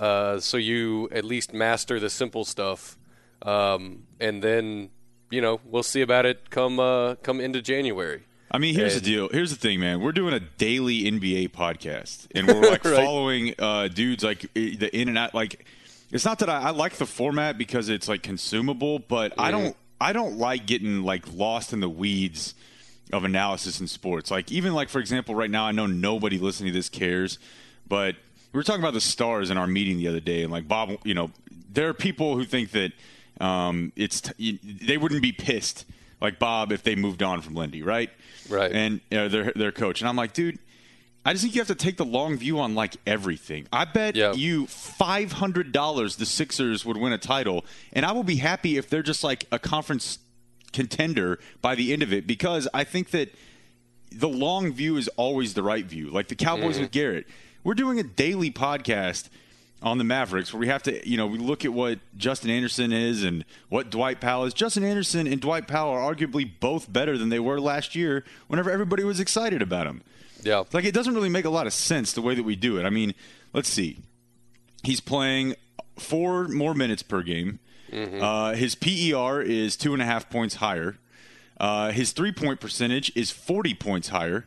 uh, 0.00 0.40
so 0.40 0.56
you 0.56 1.08
at 1.12 1.24
least 1.24 1.52
master 1.52 2.00
the 2.00 2.10
simple 2.10 2.44
stuff, 2.44 2.98
um, 3.42 4.04
and 4.18 4.42
then 4.42 4.90
you 5.30 5.40
know 5.40 5.60
we'll 5.64 5.82
see 5.82 6.00
about 6.00 6.26
it 6.26 6.50
come 6.50 6.80
uh, 6.80 7.14
come 7.16 7.40
into 7.40 7.62
January. 7.62 8.22
I 8.52 8.58
mean, 8.58 8.74
here's 8.74 8.94
And- 8.96 9.02
the 9.04 9.10
deal. 9.10 9.28
Here's 9.28 9.50
the 9.50 9.56
thing, 9.56 9.78
man. 9.78 10.00
We're 10.00 10.10
doing 10.12 10.34
a 10.34 10.40
daily 10.40 11.02
NBA 11.04 11.50
podcast, 11.52 12.26
and 12.34 12.48
we're 12.48 12.68
like 12.68 12.84
Right. 12.84 12.96
following 12.96 13.54
uh, 13.60 13.86
dudes 13.88 14.24
like 14.24 14.52
the 14.54 14.90
in 14.92 15.08
and 15.08 15.16
out. 15.16 15.34
Like, 15.34 15.64
it's 16.10 16.24
not 16.24 16.40
that 16.40 16.48
I, 16.50 16.60
I 16.62 16.70
like 16.70 16.94
the 16.94 17.06
format 17.06 17.58
because 17.58 17.88
it's 17.88 18.08
like 18.08 18.24
consumable, 18.24 18.98
but 18.98 19.34
I 19.38 19.50
don't. 19.52 19.76
I 20.00 20.12
don't 20.14 20.38
like 20.38 20.66
getting 20.66 21.02
like 21.04 21.30
lost 21.32 21.72
in 21.74 21.80
the 21.80 21.88
weeds 21.90 22.54
of 23.12 23.22
analysis 23.22 23.80
in 23.80 23.86
sports. 23.86 24.30
Like, 24.30 24.50
even 24.50 24.72
like 24.72 24.88
for 24.88 24.98
example, 24.98 25.34
right 25.36 25.50
now, 25.50 25.64
I 25.66 25.72
know 25.72 25.86
nobody 25.86 26.38
listening 26.38 26.72
to 26.72 26.78
this 26.78 26.88
cares, 26.88 27.38
but 27.86 28.16
we 28.52 28.58
were 28.58 28.64
talking 28.64 28.82
about 28.82 28.94
the 28.94 29.00
stars 29.00 29.50
in 29.50 29.56
our 29.56 29.66
meeting 29.66 29.98
the 29.98 30.08
other 30.08 30.20
day, 30.20 30.42
and 30.42 30.52
like 30.52 30.66
Bob, 30.68 30.90
you 31.04 31.14
know, 31.14 31.30
there 31.72 31.88
are 31.88 31.94
people 31.94 32.36
who 32.36 32.44
think 32.44 32.70
that 32.72 32.92
um, 33.40 33.92
it's 33.96 34.20
t- 34.20 34.58
they 34.62 34.98
wouldn't 34.98 35.22
be 35.22 35.32
pissed 35.32 35.84
like 36.20 36.38
Bob 36.38 36.72
if 36.72 36.82
they 36.82 36.94
moved 36.96 37.22
on 37.22 37.40
from 37.42 37.54
Lindy, 37.54 37.82
right? 37.82 38.10
Right. 38.48 38.70
And 38.72 39.00
you 39.10 39.16
know, 39.18 39.28
their 39.28 39.52
their 39.54 39.72
coach, 39.72 40.00
and 40.00 40.08
I'm 40.08 40.16
like, 40.16 40.32
dude. 40.32 40.58
I 41.22 41.32
just 41.34 41.42
think 41.44 41.54
you 41.54 41.60
have 41.60 41.68
to 41.68 41.74
take 41.74 41.98
the 41.98 42.04
long 42.06 42.38
view 42.38 42.60
on 42.60 42.74
like 42.74 42.96
everything. 43.06 43.66
I 43.70 43.84
bet 43.84 44.16
Yeah. 44.16 44.32
you 44.32 44.66
five 44.66 45.32
hundred 45.32 45.70
dollars 45.70 46.16
the 46.16 46.24
Sixers 46.24 46.86
would 46.86 46.96
win 46.96 47.12
a 47.12 47.18
title, 47.18 47.66
and 47.92 48.06
I 48.06 48.12
will 48.12 48.22
be 48.24 48.36
happy 48.36 48.78
if 48.78 48.88
they're 48.88 49.02
just 49.02 49.22
like 49.22 49.44
a 49.52 49.58
conference 49.58 50.18
contender 50.72 51.38
by 51.60 51.74
the 51.74 51.92
end 51.92 52.02
of 52.02 52.10
it 52.14 52.26
because 52.26 52.68
I 52.72 52.84
think 52.84 53.10
that 53.10 53.34
the 54.10 54.28
long 54.30 54.72
view 54.72 54.96
is 54.96 55.08
always 55.18 55.52
the 55.52 55.62
right 55.62 55.84
view. 55.84 56.08
Like 56.08 56.28
the 56.28 56.34
Cowboys 56.36 56.78
with 56.80 56.90
Garrett. 56.90 57.26
We're 57.62 57.74
doing 57.74 57.98
a 57.98 58.02
daily 58.02 58.50
podcast 58.50 59.28
on 59.82 59.98
the 59.98 60.04
Mavericks 60.04 60.52
where 60.52 60.60
we 60.60 60.68
have 60.68 60.82
to, 60.84 61.08
you 61.08 61.16
know, 61.16 61.26
we 61.26 61.38
look 61.38 61.64
at 61.64 61.72
what 61.72 61.98
Justin 62.16 62.50
Anderson 62.50 62.92
is 62.92 63.22
and 63.24 63.44
what 63.68 63.90
Dwight 63.90 64.20
Powell 64.20 64.44
is. 64.44 64.54
Justin 64.54 64.84
Anderson 64.84 65.26
and 65.26 65.40
Dwight 65.40 65.66
Powell 65.68 65.92
are 65.92 66.14
arguably 66.14 66.50
both 66.60 66.90
better 66.92 67.16
than 67.16 67.28
they 67.28 67.40
were 67.40 67.60
last 67.60 67.94
year 67.94 68.24
whenever 68.48 68.70
everybody 68.70 69.04
was 69.04 69.20
excited 69.20 69.62
about 69.62 69.84
them. 69.86 70.02
Yeah. 70.42 70.64
Like 70.72 70.84
it 70.84 70.94
doesn't 70.94 71.14
really 71.14 71.28
make 71.28 71.44
a 71.44 71.50
lot 71.50 71.66
of 71.66 71.72
sense 71.72 72.12
the 72.12 72.22
way 72.22 72.34
that 72.34 72.42
we 72.42 72.56
do 72.56 72.78
it. 72.78 72.84
I 72.84 72.90
mean, 72.90 73.14
let's 73.52 73.68
see. 73.68 73.98
He's 74.82 75.00
playing 75.00 75.54
four 75.98 76.48
more 76.48 76.74
minutes 76.74 77.02
per 77.02 77.22
game. 77.22 77.58
Uh, 77.92 78.54
his 78.54 78.74
PER 78.74 79.42
is 79.42 79.76
two 79.76 79.92
and 79.92 80.00
a 80.00 80.04
half 80.06 80.30
points 80.30 80.56
higher. 80.56 80.96
Uh, 81.58 81.90
his 81.90 82.12
three 82.12 82.32
point 82.32 82.60
percentage 82.60 83.12
is 83.14 83.30
40 83.30 83.74
points 83.74 84.08
higher. 84.08 84.46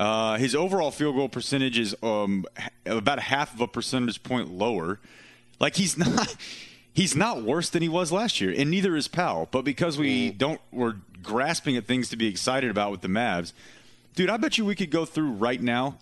Uh, 0.00 0.38
his 0.38 0.54
overall 0.54 0.90
field 0.90 1.14
goal 1.14 1.28
percentage 1.28 1.78
is 1.78 1.94
um, 2.02 2.46
about 2.86 3.18
a 3.18 3.20
half 3.20 3.52
of 3.52 3.60
a 3.60 3.68
percentage 3.68 4.22
point 4.22 4.50
lower. 4.50 4.98
Like 5.60 5.76
he's 5.76 5.98
not 5.98 6.34
he's 6.94 7.14
not 7.14 7.42
worse 7.42 7.68
than 7.68 7.82
he 7.82 7.88
was 7.90 8.10
last 8.10 8.40
year, 8.40 8.54
and 8.56 8.70
neither 8.70 8.96
is 8.96 9.08
Powell. 9.08 9.46
But 9.50 9.62
because 9.62 9.98
we 9.98 10.30
don't 10.30 10.58
we're 10.72 10.96
grasping 11.22 11.76
at 11.76 11.86
things 11.86 12.08
to 12.08 12.16
be 12.16 12.28
excited 12.28 12.70
about 12.70 12.90
with 12.90 13.02
the 13.02 13.08
Mavs, 13.08 13.52
dude, 14.14 14.30
I 14.30 14.38
bet 14.38 14.56
you 14.56 14.64
we 14.64 14.74
could 14.74 14.90
go 14.90 15.04
through 15.04 15.32
right 15.32 15.60
now 15.60 15.98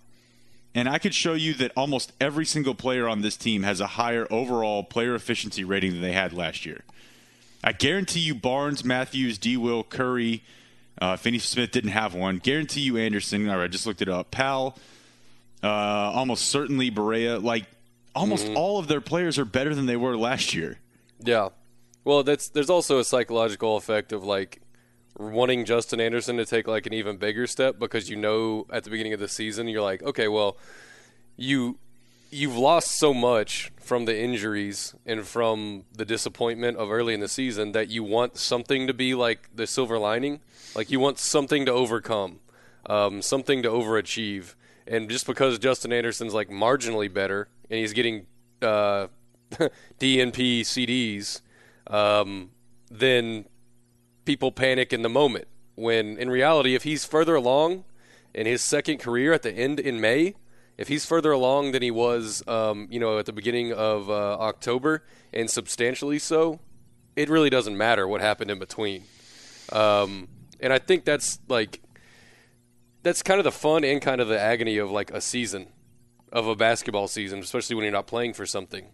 and 0.77 0.89
I 0.89 0.99
could 0.99 1.13
show 1.13 1.33
you 1.33 1.55
that 1.55 1.73
almost 1.77 2.13
every 2.21 2.47
single 2.47 2.77
player 2.77 3.09
on 3.09 3.23
this 3.23 3.37
team 3.37 3.65
has 3.65 3.81
a 3.81 3.87
higher 3.89 4.29
overall 4.31 4.85
player 4.85 5.17
efficiency 5.17 5.65
rating 5.65 5.91
than 5.91 6.03
they 6.03 6.13
had 6.13 6.33
last 6.33 6.65
year. 6.65 6.83
I 7.65 7.73
guarantee 7.73 8.21
you 8.21 8.37
Barnes, 8.37 8.85
Matthews, 8.85 9.39
D. 9.39 9.57
Will, 9.57 9.83
Curry, 9.83 10.45
uh, 11.01 11.17
Finney 11.17 11.39
Smith 11.39 11.71
didn't 11.71 11.91
have 11.91 12.15
one. 12.15 12.39
Guarantee 12.39 12.81
you 12.81 12.97
Anderson. 12.97 13.49
All 13.49 13.57
right, 13.57 13.65
I 13.65 13.69
just 13.69 13.87
looked 13.87 14.03
it 14.03 14.09
up. 14.09 14.31
Pal, 14.31 14.77
uh, 15.63 15.67
almost 15.69 16.47
certainly 16.47 16.91
Barea. 16.91 17.43
Like 17.43 17.67
almost 18.15 18.49
all 18.55 18.79
of 18.79 18.89
their 18.89 19.01
players 19.01 19.39
are 19.39 19.45
better 19.45 19.75
than 19.75 19.87
they 19.87 19.97
were 19.97 20.17
last 20.17 20.55
year. 20.55 20.79
Yeah. 21.21 21.49
Well, 22.05 22.23
that's 22.23 22.49
there's 22.49 22.71
also 22.71 22.99
a 22.99 23.05
psychological 23.05 23.77
effect 23.77 24.13
of 24.13 24.25
like 24.25 24.63
wanting 25.19 25.65
Justin 25.65 26.01
Anderson 26.01 26.37
to 26.37 26.45
take 26.45 26.67
like 26.67 26.87
an 26.87 26.93
even 26.93 27.17
bigger 27.17 27.47
step 27.47 27.79
because 27.79 28.09
you 28.09 28.17
know 28.17 28.67
at 28.71 28.85
the 28.85 28.91
beginning 28.91 29.13
of 29.13 29.21
the 29.21 29.29
season 29.29 29.69
you're 29.69 29.83
like, 29.83 30.03
okay, 30.03 30.29
well, 30.29 30.57
you 31.37 31.79
you've 32.31 32.57
lost 32.57 32.99
so 32.99 33.15
much 33.15 33.73
from 33.81 34.05
the 34.05 34.19
injuries 34.19 34.95
and 35.07 35.27
from 35.27 35.85
the 35.95 36.05
disappointment 36.05 36.77
of 36.77 36.91
early 36.91 37.15
in 37.15 37.21
the 37.21 37.29
season 37.29 37.73
that 37.73 37.89
you 37.89 38.03
want 38.03 38.37
something 38.37 38.87
to 38.87 38.95
be 38.95 39.15
like 39.15 39.49
the 39.55 39.67
silver 39.67 39.99
lining, 39.99 40.41
like 40.75 40.91
you 40.91 41.01
want 41.01 41.19
something 41.19 41.65
to 41.65 41.73
overcome, 41.73 42.41
um, 42.87 43.23
something 43.23 43.63
to 43.63 43.69
overachieve. 43.69 44.55
And 44.87 45.09
just 45.09 45.27
because 45.27 45.59
Justin 45.59 45.93
Anderson's 45.93 46.35
like 46.35 46.49
marginally 46.49 47.13
better 47.13 47.49
and 47.71 47.79
he's 47.79 47.93
getting 47.93 48.27
uh, 48.61 49.09
DNP 49.99 50.61
CDs, 50.61 51.41
um, 51.87 52.51
then 52.91 53.47
people 54.25 54.53
panic 54.53 54.93
in 54.93 55.03
the 55.03 55.09
moment. 55.09 55.49
When 55.75 56.19
in 56.19 56.29
reality, 56.29 56.75
if 56.75 56.83
he's 56.83 57.05
further 57.05 57.37
along 57.37 57.85
in 58.35 58.47
his 58.47 58.61
second 58.61 58.99
career 58.99 59.33
at 59.33 59.43
the 59.43 59.53
end 59.53 59.81
in 59.81 60.01
May, 60.01 60.35
if 60.79 60.89
he's 60.89 61.05
further 61.05 61.33
along 61.33 61.73
than 61.73 61.83
he 61.83 61.91
was, 61.91 62.47
um, 62.47 62.87
you 62.91 63.01
know, 63.01 63.19
at 63.19 63.27
the 63.27 63.33
beginning 63.33 63.73
of 63.73 64.09
uh, 64.09 64.39
October, 64.39 65.05
and 65.33 65.51
substantially 65.51 66.19
so, 66.19 66.61
it 67.17 67.29
really 67.29 67.51
doesn't 67.51 67.77
matter 67.77 68.07
what 68.07 68.21
happened 68.21 68.51
in 68.51 68.61
between. 68.61 69.03
Um, 69.73 70.29
and 70.61 70.73
I 70.73 70.79
think 70.79 71.05
that's 71.05 71.41
like 71.49 71.83
that's 73.03 73.23
kind 73.23 73.39
of 73.41 73.45
the 73.45 73.53
fun 73.53 73.85
and 73.85 74.01
kind 74.01 74.21
of 74.21 74.29
the 74.29 74.41
agony 74.41 74.79
of 74.79 74.91
like 74.91 75.11
a 75.11 75.21
season 75.21 75.69
of 76.33 76.47
a 76.47 76.55
basketball 76.55 77.09
season, 77.09 77.41
especially 77.41 77.75
when 77.75 77.85
you're 77.85 77.93
not 77.93 78.07
playing 78.07 78.35
for 78.35 78.47
something. 78.47 78.87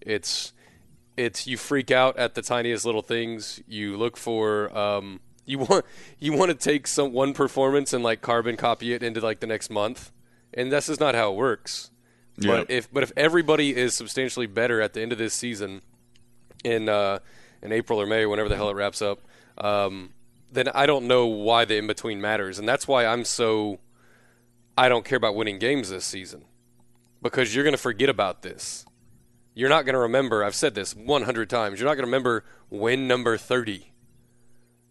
It's 0.00 0.52
it's 1.16 1.46
you 1.46 1.56
freak 1.56 1.90
out 1.90 2.18
at 2.18 2.34
the 2.34 2.42
tiniest 2.42 2.84
little 2.84 3.02
things. 3.02 3.60
You 3.66 3.96
look 3.96 4.16
for 4.16 4.76
um, 4.76 5.20
you 5.44 5.58
want 5.70 5.84
you 6.18 6.32
want 6.32 6.50
to 6.50 6.56
take 6.56 6.88
some 6.88 7.12
one 7.12 7.32
performance 7.32 7.92
and 7.92 8.02
like 8.02 8.22
carbon 8.22 8.56
copy 8.56 8.92
it 8.92 9.02
into 9.02 9.20
like 9.20 9.40
the 9.40 9.46
next 9.46 9.70
month, 9.70 10.10
and 10.54 10.72
this 10.72 10.88
is 10.88 11.00
not 11.00 11.14
how 11.14 11.32
it 11.32 11.36
works. 11.36 11.90
Yeah. 12.36 12.58
But 12.58 12.70
if 12.70 12.92
but 12.92 13.02
if 13.02 13.12
everybody 13.16 13.76
is 13.76 13.94
substantially 13.94 14.46
better 14.46 14.80
at 14.80 14.94
the 14.94 15.00
end 15.00 15.12
of 15.12 15.18
this 15.18 15.34
season, 15.34 15.82
in 16.64 16.88
uh, 16.88 17.18
in 17.62 17.72
April 17.72 18.00
or 18.00 18.06
May, 18.06 18.26
whenever 18.26 18.48
the 18.48 18.56
hell 18.56 18.70
it 18.70 18.74
wraps 18.74 19.02
up, 19.02 19.20
um, 19.58 20.10
then 20.52 20.68
I 20.68 20.86
don't 20.86 21.06
know 21.06 21.26
why 21.26 21.64
the 21.64 21.76
in 21.76 21.86
between 21.86 22.20
matters, 22.20 22.58
and 22.58 22.68
that's 22.68 22.86
why 22.86 23.06
I'm 23.06 23.24
so 23.24 23.80
I 24.76 24.88
don't 24.88 25.04
care 25.04 25.16
about 25.16 25.34
winning 25.34 25.58
games 25.58 25.90
this 25.90 26.04
season 26.04 26.44
because 27.20 27.54
you're 27.54 27.64
going 27.64 27.72
to 27.74 27.78
forget 27.78 28.08
about 28.08 28.42
this. 28.42 28.84
You're 29.54 29.68
not 29.68 29.84
going 29.84 29.94
to 29.94 30.00
remember. 30.00 30.44
I've 30.44 30.54
said 30.54 30.76
this 30.76 30.94
100 30.94 31.50
times. 31.50 31.80
You're 31.80 31.88
not 31.88 31.96
going 31.96 32.04
to 32.04 32.10
remember 32.10 32.44
win 32.70 33.08
number 33.08 33.36
30. 33.36 33.90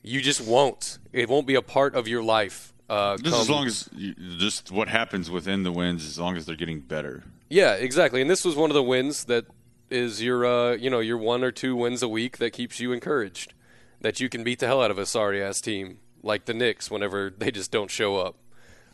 You 0.03 0.21
just 0.21 0.41
won't. 0.41 0.97
It 1.13 1.29
won't 1.29 1.47
be 1.47 1.55
a 1.55 1.61
part 1.61 1.95
of 1.95 2.07
your 2.07 2.21
life. 2.21 2.73
Uh, 2.89 3.17
Just 3.17 3.31
come- 3.31 3.41
as 3.41 3.49
long 3.49 3.65
as 3.67 3.89
you, 3.95 4.13
just 4.37 4.71
what 4.71 4.87
happens 4.87 5.29
within 5.29 5.63
the 5.63 5.71
wins, 5.71 6.05
as 6.05 6.17
long 6.17 6.37
as 6.37 6.45
they're 6.45 6.55
getting 6.55 6.79
better. 6.79 7.23
Yeah, 7.49 7.73
exactly. 7.73 8.21
And 8.21 8.29
this 8.29 8.45
was 8.45 8.55
one 8.55 8.69
of 8.69 8.75
the 8.75 8.83
wins 8.83 9.25
that 9.25 9.45
is 9.89 10.21
your, 10.21 10.45
uh, 10.45 10.73
you 10.75 10.89
know, 10.89 10.99
your 10.99 11.17
one 11.17 11.43
or 11.43 11.51
two 11.51 11.75
wins 11.75 12.01
a 12.01 12.07
week 12.09 12.37
that 12.37 12.51
keeps 12.51 12.79
you 12.79 12.91
encouraged. 12.91 13.53
That 14.01 14.19
you 14.19 14.29
can 14.29 14.43
beat 14.43 14.59
the 14.59 14.67
hell 14.67 14.81
out 14.81 14.91
of 14.91 14.97
a 14.99 15.05
sorry 15.05 15.41
ass 15.43 15.59
team 15.59 15.99
like 16.21 16.45
the 16.45 16.53
Knicks 16.53 16.91
whenever 16.91 17.29
they 17.37 17.51
just 17.51 17.71
don't 17.71 17.89
show 17.91 18.17
up. 18.17 18.35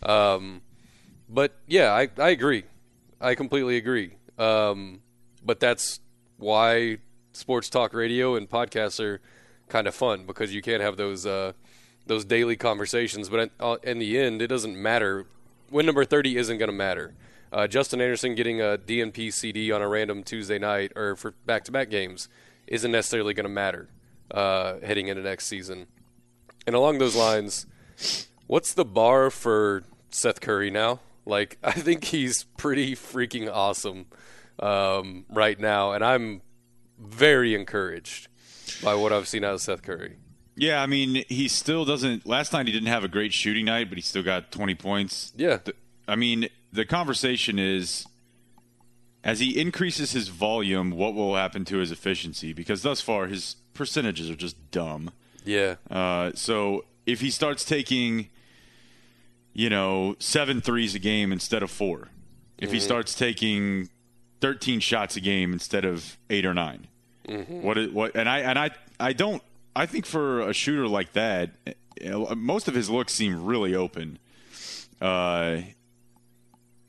Um, 0.01 0.61
but 1.29 1.55
yeah, 1.67 1.91
I, 1.93 2.09
I 2.17 2.29
agree. 2.29 2.63
I 3.19 3.35
completely 3.35 3.77
agree. 3.77 4.15
Um, 4.37 5.01
but 5.45 5.59
that's 5.59 5.99
why 6.37 6.97
sports 7.33 7.69
talk 7.69 7.93
radio 7.93 8.35
and 8.35 8.49
podcasts 8.49 8.99
are 8.99 9.19
kind 9.69 9.87
of 9.87 9.95
fun 9.95 10.25
because 10.25 10.53
you 10.53 10.61
can't 10.61 10.81
have 10.81 10.97
those 10.97 11.25
uh, 11.25 11.53
those 12.05 12.25
daily 12.25 12.55
conversations. 12.55 13.29
But 13.29 13.39
in, 13.39 13.51
uh, 13.59 13.77
the 13.83 14.19
end, 14.19 14.41
it 14.41 14.47
doesn't 14.47 14.81
matter. 14.81 15.25
Win 15.69 15.85
number 15.85 16.05
thirty 16.05 16.37
isn't 16.37 16.57
going 16.57 16.69
to 16.69 16.75
matter. 16.75 17.13
Uh, 17.51 17.67
Justin 17.67 18.01
Anderson 18.01 18.33
getting 18.33 18.61
a 18.61 18.79
DNP 18.79 19.31
CD 19.31 19.71
on 19.71 19.81
a 19.81 19.87
random 19.87 20.23
Tuesday 20.23 20.57
night 20.57 20.91
or 20.95 21.15
for 21.15 21.35
back-to-back 21.45 21.91
games 21.91 22.27
isn't 22.65 22.91
necessarily 22.91 23.35
going 23.35 23.43
to 23.43 23.49
matter 23.49 23.89
uh, 24.31 24.79
heading 24.79 25.07
into 25.07 25.21
next 25.21 25.45
season. 25.45 25.85
And 26.65 26.75
along 26.75 26.97
those 26.97 27.15
lines, 27.15 27.67
what's 28.47 28.73
the 28.73 28.85
bar 28.85 29.29
for 29.29 29.83
Seth 30.09 30.41
Curry 30.41 30.71
now? 30.71 31.01
Like, 31.25 31.57
I 31.63 31.73
think 31.73 32.05
he's 32.05 32.43
pretty 32.57 32.95
freaking 32.95 33.51
awesome 33.53 34.07
um, 34.59 35.25
right 35.29 35.59
now, 35.59 35.91
and 35.91 36.03
I'm 36.03 36.41
very 36.97 37.53
encouraged 37.53 38.29
by 38.83 38.95
what 38.95 39.13
I've 39.13 39.27
seen 39.27 39.43
out 39.43 39.53
of 39.53 39.61
Seth 39.61 39.83
Curry. 39.83 40.17
Yeah, 40.55 40.81
I 40.81 40.85
mean, 40.85 41.23
he 41.29 41.47
still 41.47 41.83
doesn't. 41.85 42.25
Last 42.27 42.53
night 42.53 42.67
he 42.67 42.71
didn't 42.73 42.87
have 42.89 43.03
a 43.03 43.07
great 43.07 43.33
shooting 43.33 43.65
night, 43.65 43.89
but 43.89 43.97
he 43.97 44.01
still 44.01 44.23
got 44.23 44.51
20 44.51 44.75
points. 44.75 45.33
Yeah. 45.35 45.57
The- 45.63 45.73
I 46.07 46.15
mean, 46.15 46.49
the 46.71 46.85
conversation 46.85 47.57
is 47.57 48.05
as 49.23 49.39
he 49.39 49.59
increases 49.59 50.11
his 50.11 50.27
volume, 50.27 50.91
what 50.91 51.13
will 51.15 51.35
happen 51.35 51.63
to 51.65 51.77
his 51.77 51.91
efficiency? 51.91 52.51
Because 52.53 52.81
thus 52.81 52.99
far, 53.01 53.27
his 53.27 53.55
percentages 53.73 54.29
are 54.29 54.35
just 54.35 54.69
dumb. 54.71 55.11
Yeah, 55.45 55.75
Uh, 55.89 56.31
so 56.35 56.85
if 57.05 57.19
he 57.21 57.29
starts 57.29 57.65
taking, 57.65 58.29
you 59.53 59.69
know, 59.69 60.15
seven 60.19 60.61
threes 60.61 60.95
a 60.95 60.99
game 60.99 61.31
instead 61.31 61.63
of 61.63 61.71
four, 61.71 62.09
if 62.57 62.71
he 62.71 62.79
starts 62.79 63.13
taking 63.15 63.89
13 64.41 64.79
shots 64.79 65.15
a 65.17 65.21
game 65.21 65.51
instead 65.53 65.83
of 65.85 66.17
eight 66.29 66.45
or 66.45 66.53
9 66.53 66.87
what? 67.61 67.77
It, 67.77 67.93
what? 67.93 68.15
And 68.15 68.27
I 68.29 68.39
and 68.39 68.59
I 68.59 68.71
I 68.99 69.13
don't. 69.13 69.41
I 69.75 69.85
think 69.85 70.05
for 70.05 70.41
a 70.41 70.53
shooter 70.53 70.87
like 70.87 71.13
that, 71.13 71.51
uh, 72.05 72.35
most 72.35 72.67
of 72.67 72.75
his 72.75 72.89
looks 72.89 73.13
seem 73.13 73.45
really 73.45 73.75
open. 73.75 74.19
Uh, 75.01 75.61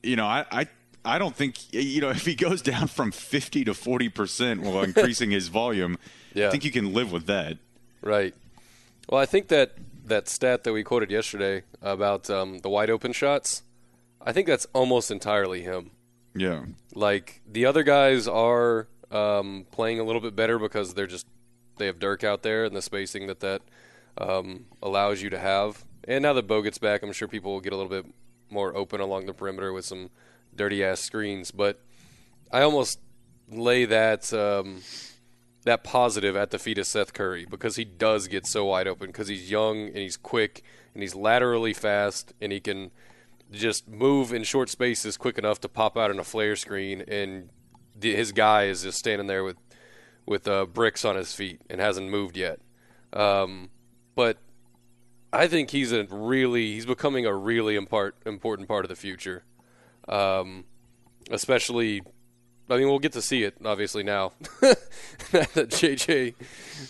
you 0.03 0.17
know, 0.17 0.27
I. 0.27 0.45
I 0.51 0.67
I 1.07 1.19
don't 1.19 1.37
think 1.37 1.71
you 1.71 2.01
know 2.01 2.09
if 2.21 2.25
he 2.25 2.35
goes 2.35 2.63
down 2.63 2.87
from 2.89 3.13
50 3.13 3.65
to 3.67 3.75
40 3.75 4.09
percent 4.09 4.63
while 4.63 4.83
increasing 4.85 5.31
his 5.31 5.49
volume. 5.49 5.99
Yeah. 6.33 6.49
I 6.49 6.51
think 6.51 6.65
you 6.65 6.71
can 6.71 6.95
live 6.95 7.13
with 7.13 7.27
that. 7.27 7.59
right. 8.01 8.35
Well, 9.09 9.21
I 9.21 9.27
think 9.27 9.49
that 9.49 9.73
that 10.07 10.29
stat 10.31 10.65
that 10.65 10.73
we 10.73 10.83
quoted 10.83 11.11
yesterday 11.11 11.63
about 11.83 12.31
um, 12.31 12.61
the 12.61 12.71
wide 12.71 12.89
open 12.89 13.13
shots, 13.13 13.63
I 14.23 14.33
think 14.33 14.47
that's 14.47 14.67
almost 14.73 15.11
entirely 15.11 15.61
him. 15.61 15.91
Yeah. 16.35 16.65
Like 16.95 17.43
the 17.47 17.67
other 17.67 17.83
guys 17.83 18.27
are 18.27 18.89
um, 19.11 19.67
playing 19.73 20.01
a 20.01 20.05
little 20.05 20.23
bit 20.23 20.35
better 20.35 20.59
because 20.59 20.95
they're 20.95 21.07
just 21.07 21.27
they 21.77 21.87
have 21.87 21.99
Dirk 21.99 22.25
out 22.25 22.43
there 22.43 22.65
and 22.65 22.75
the 22.75 22.83
spacing 22.83 23.27
that 23.27 23.41
that 23.41 23.63
um, 24.19 24.67
allows 24.83 25.23
you 25.23 25.31
to 25.31 25.39
have. 25.39 25.85
And 26.07 26.23
now 26.23 26.33
that 26.35 26.47
Bo 26.47 26.63
gets 26.63 26.79
back, 26.79 27.03
I'm 27.03 27.13
sure 27.13 27.29
people 27.29 27.53
will 27.53 27.61
get 27.61 27.73
a 27.73 27.77
little 27.77 27.91
bit 27.91 28.07
more 28.51 28.77
open 28.77 29.01
along 29.01 29.27
the 29.27 29.35
perimeter 29.35 29.73
with 29.73 29.85
some 29.85 30.11
dirty 30.55 30.85
ass 30.85 31.01
screens. 31.01 31.51
But 31.51 31.81
I 32.53 32.63
almost 32.63 33.01
lay 33.51 33.85
that 33.85 34.33
um, 34.33 34.83
that 35.65 35.83
positive 35.83 36.37
at 36.37 36.51
the 36.51 36.59
feet 36.59 36.79
of 36.79 36.87
Seth 36.87 37.13
Curry 37.13 37.47
because 37.49 37.77
he 37.77 37.85
does 37.85 38.29
get 38.29 38.47
so 38.47 38.67
wide 38.67 38.87
open 38.87 39.09
because 39.09 39.29
he's 39.29 39.51
young 39.51 39.87
and 39.89 39.97
he's 39.97 40.17
quick 40.17 40.63
and 40.93 41.03
he's 41.03 41.15
laterally 41.15 41.73
fast 41.73 42.33
and 42.41 42.53
he 42.53 42.61
can 42.61 42.91
just 43.51 43.89
move 43.89 44.33
in 44.33 44.43
short 44.43 44.69
spaces 44.69 45.17
quick 45.17 45.39
enough 45.39 45.61
to 45.61 45.69
pop 45.69 45.97
out 45.97 46.11
in 46.11 46.19
a 46.19 46.25
flare 46.25 46.57
screen 46.57 47.03
and 47.09 47.51
his 48.01 48.33
guy 48.33 48.65
is 48.65 48.83
just 48.83 48.99
standing 48.99 49.27
there 49.27 49.45
with 49.45 49.57
with 50.27 50.49
uh, 50.49 50.67
bricks 50.67 51.05
on 51.05 51.17
his 51.17 51.35
feet 51.35 51.61
and 51.69 51.81
hasn't 51.81 52.09
moved 52.09 52.37
yet. 52.37 52.61
Um, 53.13 53.71
but 54.15 54.39
I 55.33 55.47
think 55.47 55.71
he's 55.71 55.93
a 55.93 56.05
really 56.05 56.73
he's 56.73 56.87
becoming 56.87 57.27
a 57.27 57.35
really 57.35 57.77
impart, 57.77 58.17
important 58.25 58.69
part 58.69 58.85
of 58.85 58.89
the 58.89 58.97
future. 58.97 59.45
Um, 60.09 60.65
especially 61.31 62.03
I 62.69 62.79
mean, 62.79 62.89
we'll 62.89 62.99
get 62.99 63.13
to 63.13 63.23
see 63.23 63.43
it 63.45 63.55
obviously 63.65 64.03
now 64.03 64.33
that 64.61 65.51
JJ 65.55 66.35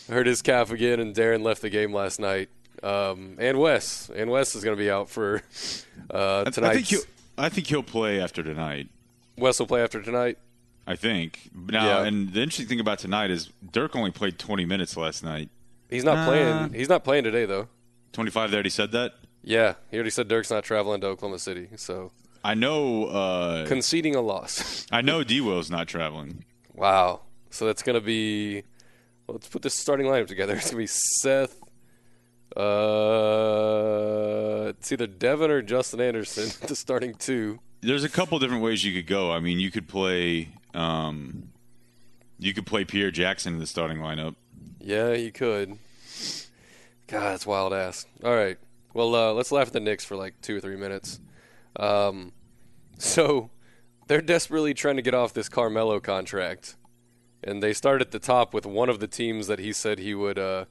hurt 0.09 0.27
his 0.27 0.43
calf 0.43 0.71
again 0.71 1.01
and 1.01 1.15
Darren 1.15 1.43
left 1.43 1.63
the 1.63 1.71
game 1.71 1.93
last 1.93 2.21
night. 2.21 2.49
Um, 2.83 3.37
and 3.39 3.59
Wes, 3.59 4.11
and 4.15 4.31
Wes 4.31 4.55
is 4.55 4.63
going 4.63 4.77
to 4.77 4.83
be 4.83 4.91
out 4.91 5.09
for 5.09 5.43
uh, 6.11 6.45
tonight. 6.45 6.93
I. 6.93 6.99
I 7.37 7.49
think 7.49 7.67
he'll 7.67 7.83
play 7.83 8.21
after 8.21 8.43
tonight. 8.43 8.89
Wes 9.37 9.59
will 9.59 9.67
play 9.67 9.83
after 9.83 10.01
tonight. 10.03 10.39
I 10.87 10.97
think 10.97 11.51
now, 11.55 12.01
Yeah. 12.01 12.05
and 12.07 12.33
the 12.33 12.41
interesting 12.43 12.67
thing 12.67 12.81
about 12.81 12.99
tonight 12.99 13.31
is 13.31 13.51
Dirk 13.73 13.97
only 13.97 14.11
played 14.11 14.39
20 14.39 14.65
minutes 14.67 14.97
last 14.97 15.25
night. 15.25 15.49
He's 15.89 16.05
not 16.05 16.17
Nah. 16.17 16.27
playing. 16.27 16.75
He's 16.75 16.89
not 16.89 17.05
playing 17.05 17.25
today 17.25 17.47
though. 17.47 17.69
25. 18.13 18.51
They 18.51 18.57
already 18.57 18.71
said 18.71 18.93
that. 18.93 19.15
Yeah, 19.43 19.75
he 19.91 19.97
already 19.97 20.11
said 20.11 20.29
Dirk's 20.29 20.51
not 20.51 20.65
traveling 20.65 21.01
to 21.03 21.07
Oklahoma 21.09 21.39
City, 21.39 21.69
so 21.77 22.13
I 22.43 22.55
know. 22.55 23.07
Uh, 23.07 23.67
conceding 23.67 24.15
a 24.15 24.21
loss. 24.21 24.87
I 24.93 25.01
know 25.03 25.25
D 25.25 25.41
Will's 25.41 25.71
not 25.71 25.89
traveling. 25.89 26.45
wow. 26.75 27.21
So 27.51 27.67
that's 27.67 27.83
going 27.83 27.95
to 27.95 28.05
be. 28.05 28.65
Let's 29.29 29.49
put 29.49 29.63
this 29.63 29.75
starting 29.75 30.07
lineup 30.07 30.27
together. 30.27 30.55
It's 30.57 30.71
going 30.71 30.73
to 30.73 30.83
be 30.83 30.87
Seth. 30.87 31.59
Uh, 32.57 34.69
it's 34.69 34.93
either 34.93 35.07
Devin 35.07 35.51
or 35.51 35.63
Justin 35.63 36.01
Anderson, 36.01 36.51
the 36.69 36.77
starting 36.77 37.15
two. 37.15 37.59
There's 37.81 38.05
a 38.05 38.09
couple 38.09 38.39
different 38.39 38.63
ways 38.63 38.85
you 38.85 38.93
could 38.93 39.07
go. 39.07 39.33
I 39.33 39.41
mean, 39.41 39.61
you 39.61 39.71
could 39.71 39.89
play. 39.89 40.49
Um, 40.75 41.51
you 42.39 42.53
could 42.53 42.67
play 42.67 42.85
Pierre 42.85 43.11
Jackson 43.11 43.55
in 43.55 43.61
the 43.61 43.67
starting 43.67 43.99
lineup. 43.99 44.35
Yeah, 44.81 45.13
you 45.13 45.33
could. 45.33 45.79
God, 47.07 47.31
that's 47.31 47.47
wild 47.47 47.73
ass. 47.73 48.07
All 48.23 48.35
right. 48.35 48.59
Well, 48.93 49.15
uh, 49.15 49.33
let's 49.33 49.53
laugh 49.53 49.69
at 49.69 49.73
the 49.73 49.81
Knicks 49.81 50.05
for 50.05 50.17
like 50.17 50.41
two 50.41 50.57
or 50.57 50.61
three 50.61 50.77
minutes. 50.77 51.21
Um, 51.77 52.33
so 52.99 53.51
they're 54.07 54.21
desperately 54.21 54.75
trying 54.75 54.97
to 54.97 55.03
get 55.03 55.15
off 55.15 55.33
this 55.33 55.49
Carmelo 55.49 56.01
contract, 56.01 56.77
and 57.43 57.63
they 57.63 57.73
start 57.73 58.01
at 58.01 58.11
the 58.11 58.19
top 58.19 58.55
with 58.55 58.67
one 58.67 58.89
of 58.89 59.01
the 59.01 59.09
teams 59.09 59.47
that 59.47 59.59
he 59.59 59.73
said 59.73 59.99
he 59.99 60.15
would 60.15 60.39
uh, 60.39 60.67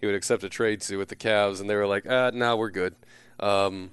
he 0.00 0.06
would 0.06 0.14
accept 0.14 0.44
a 0.44 0.48
trade 0.48 0.80
to 0.82 0.96
with 0.96 1.08
the 1.08 1.16
Cavs, 1.16 1.60
and 1.60 1.68
they 1.68 1.76
were 1.76 1.86
like, 1.86 2.06
ah, 2.08 2.30
now 2.32 2.56
we're 2.56 2.70
good. 2.70 2.94
Um, 3.40 3.90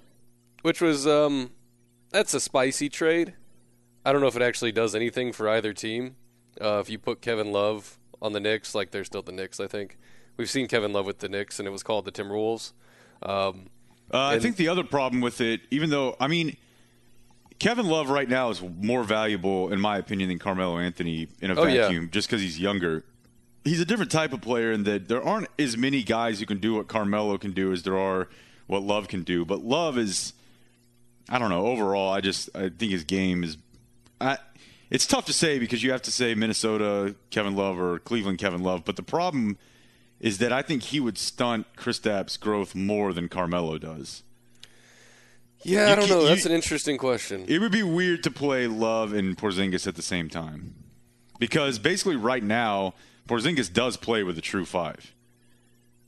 which 0.62 0.82
was 0.82 1.08
um, 1.08 1.52
that's 2.12 2.34
a 2.34 2.40
spicy 2.40 2.90
trade. 2.90 3.34
I 4.06 4.12
don't 4.12 4.22
know 4.22 4.28
if 4.28 4.36
it 4.36 4.42
actually 4.42 4.72
does 4.72 4.96
anything 4.96 5.32
for 5.32 5.48
either 5.50 5.74
team. 5.74 6.16
Uh, 6.60 6.80
if 6.80 6.90
you 6.90 6.98
put 7.00 7.22
Kevin 7.22 7.52
Love 7.52 7.98
on 8.22 8.34
the 8.34 8.40
Knicks, 8.40 8.74
like 8.76 8.92
they're 8.92 9.04
still 9.06 9.22
the 9.22 9.32
Knicks, 9.32 9.60
I 9.60 9.68
think. 9.68 9.98
We've 10.38 10.50
seen 10.50 10.68
Kevin 10.68 10.92
Love 10.94 11.06
with 11.06 11.20
the 11.20 11.30
Knicks, 11.30 11.60
and 11.60 11.68
it 11.68 11.72
was 11.72 11.84
called 11.84 12.06
the 12.06 12.12
Timberwolves. 12.12 12.74
Um, 13.22 13.68
Uh, 14.14 14.26
I 14.28 14.40
think 14.40 14.56
the 14.58 14.68
other 14.68 14.84
problem 14.84 15.22
with 15.22 15.40
it, 15.40 15.62
even 15.72 15.90
though 15.90 16.16
I 16.20 16.28
mean, 16.28 16.58
Kevin 17.60 17.86
Love 17.88 18.10
right 18.10 18.28
now 18.28 18.50
is 18.50 18.62
more 18.62 19.04
valuable, 19.04 19.72
in 19.72 19.80
my 19.80 19.98
opinion, 19.98 20.30
than 20.30 20.40
Carmelo 20.40 20.78
Anthony 20.80 21.28
in 21.42 21.52
a 21.52 21.60
Oh, 21.60 21.66
yeah. 21.66 21.84
vacuum, 21.84 22.10
just 22.12 22.28
because 22.28 22.42
he's 22.42 22.60
younger. 22.60 23.06
He's 23.64 23.80
a 23.80 23.86
different 23.86 24.10
type 24.12 24.34
of 24.34 24.42
player 24.42 24.72
in 24.72 24.84
that 24.86 25.08
there 25.08 25.22
aren't 25.24 25.48
as 25.60 25.78
many 25.78 26.02
guys 26.02 26.40
who 26.40 26.48
can 26.48 26.58
do 26.58 26.74
what 26.74 26.88
Carmelo 26.88 27.38
can 27.38 27.52
do 27.52 27.72
as 27.72 27.84
there 27.84 27.98
are 27.98 28.28
what 28.66 28.82
Love 28.82 29.08
can 29.08 29.22
do. 29.24 29.46
But 29.46 29.64
Love 29.64 29.98
is, 30.00 30.34
I 31.30 31.38
don't 31.38 31.50
know. 31.50 31.68
Overall, 31.68 32.12
I 32.12 32.20
just 32.22 32.50
I 32.56 32.70
think 32.70 32.92
his 32.92 33.04
game 33.04 33.44
is. 33.44 33.58
I, 34.22 34.38
it's 34.90 35.06
tough 35.08 35.26
to 35.26 35.34
say 35.34 35.58
because 35.60 35.84
you 35.84 35.92
have 35.92 36.02
to 36.04 36.12
say 36.12 36.36
Minnesota 36.36 37.16
Kevin 37.30 37.56
Love 37.56 37.80
or 37.80 38.00
Cleveland 38.00 38.38
Kevin 38.38 38.62
Love. 38.64 38.84
But 38.86 38.96
the 38.96 39.04
problem 39.04 39.58
is 40.20 40.38
that 40.38 40.52
I 40.54 40.62
think 40.62 40.84
he 40.84 41.00
would 41.00 41.18
stunt 41.18 41.66
Kristaps' 41.78 42.40
growth 42.40 42.76
more 42.76 43.12
than 43.14 43.28
Carmelo 43.28 43.78
does. 43.78 44.24
yeah, 45.64 45.88
You 45.88 45.92
I 45.94 45.96
don't 45.96 46.08
ca- 46.08 46.14
know. 46.16 46.22
you- 46.22 46.28
That's 46.28 46.46
an 46.46 46.52
interesting 46.52 46.98
question. 46.98 47.46
It 47.48 47.60
would 47.60 47.72
be 47.72 47.84
weird 47.84 48.24
to 48.24 48.32
play 48.32 48.68
Love 48.68 49.14
and 49.14 49.38
Porzingis 49.38 49.88
at 49.88 49.96
the 49.96 50.02
same 50.02 50.30
time, 50.30 50.76
because 51.40 51.80
basically 51.80 52.16
right 52.16 52.44
now 52.44 52.94
Porzingis 53.28 53.72
does 53.72 53.98
play 53.98 54.24
with 54.24 54.38
a 54.38 54.42
true 54.42 54.66
five 54.66 55.14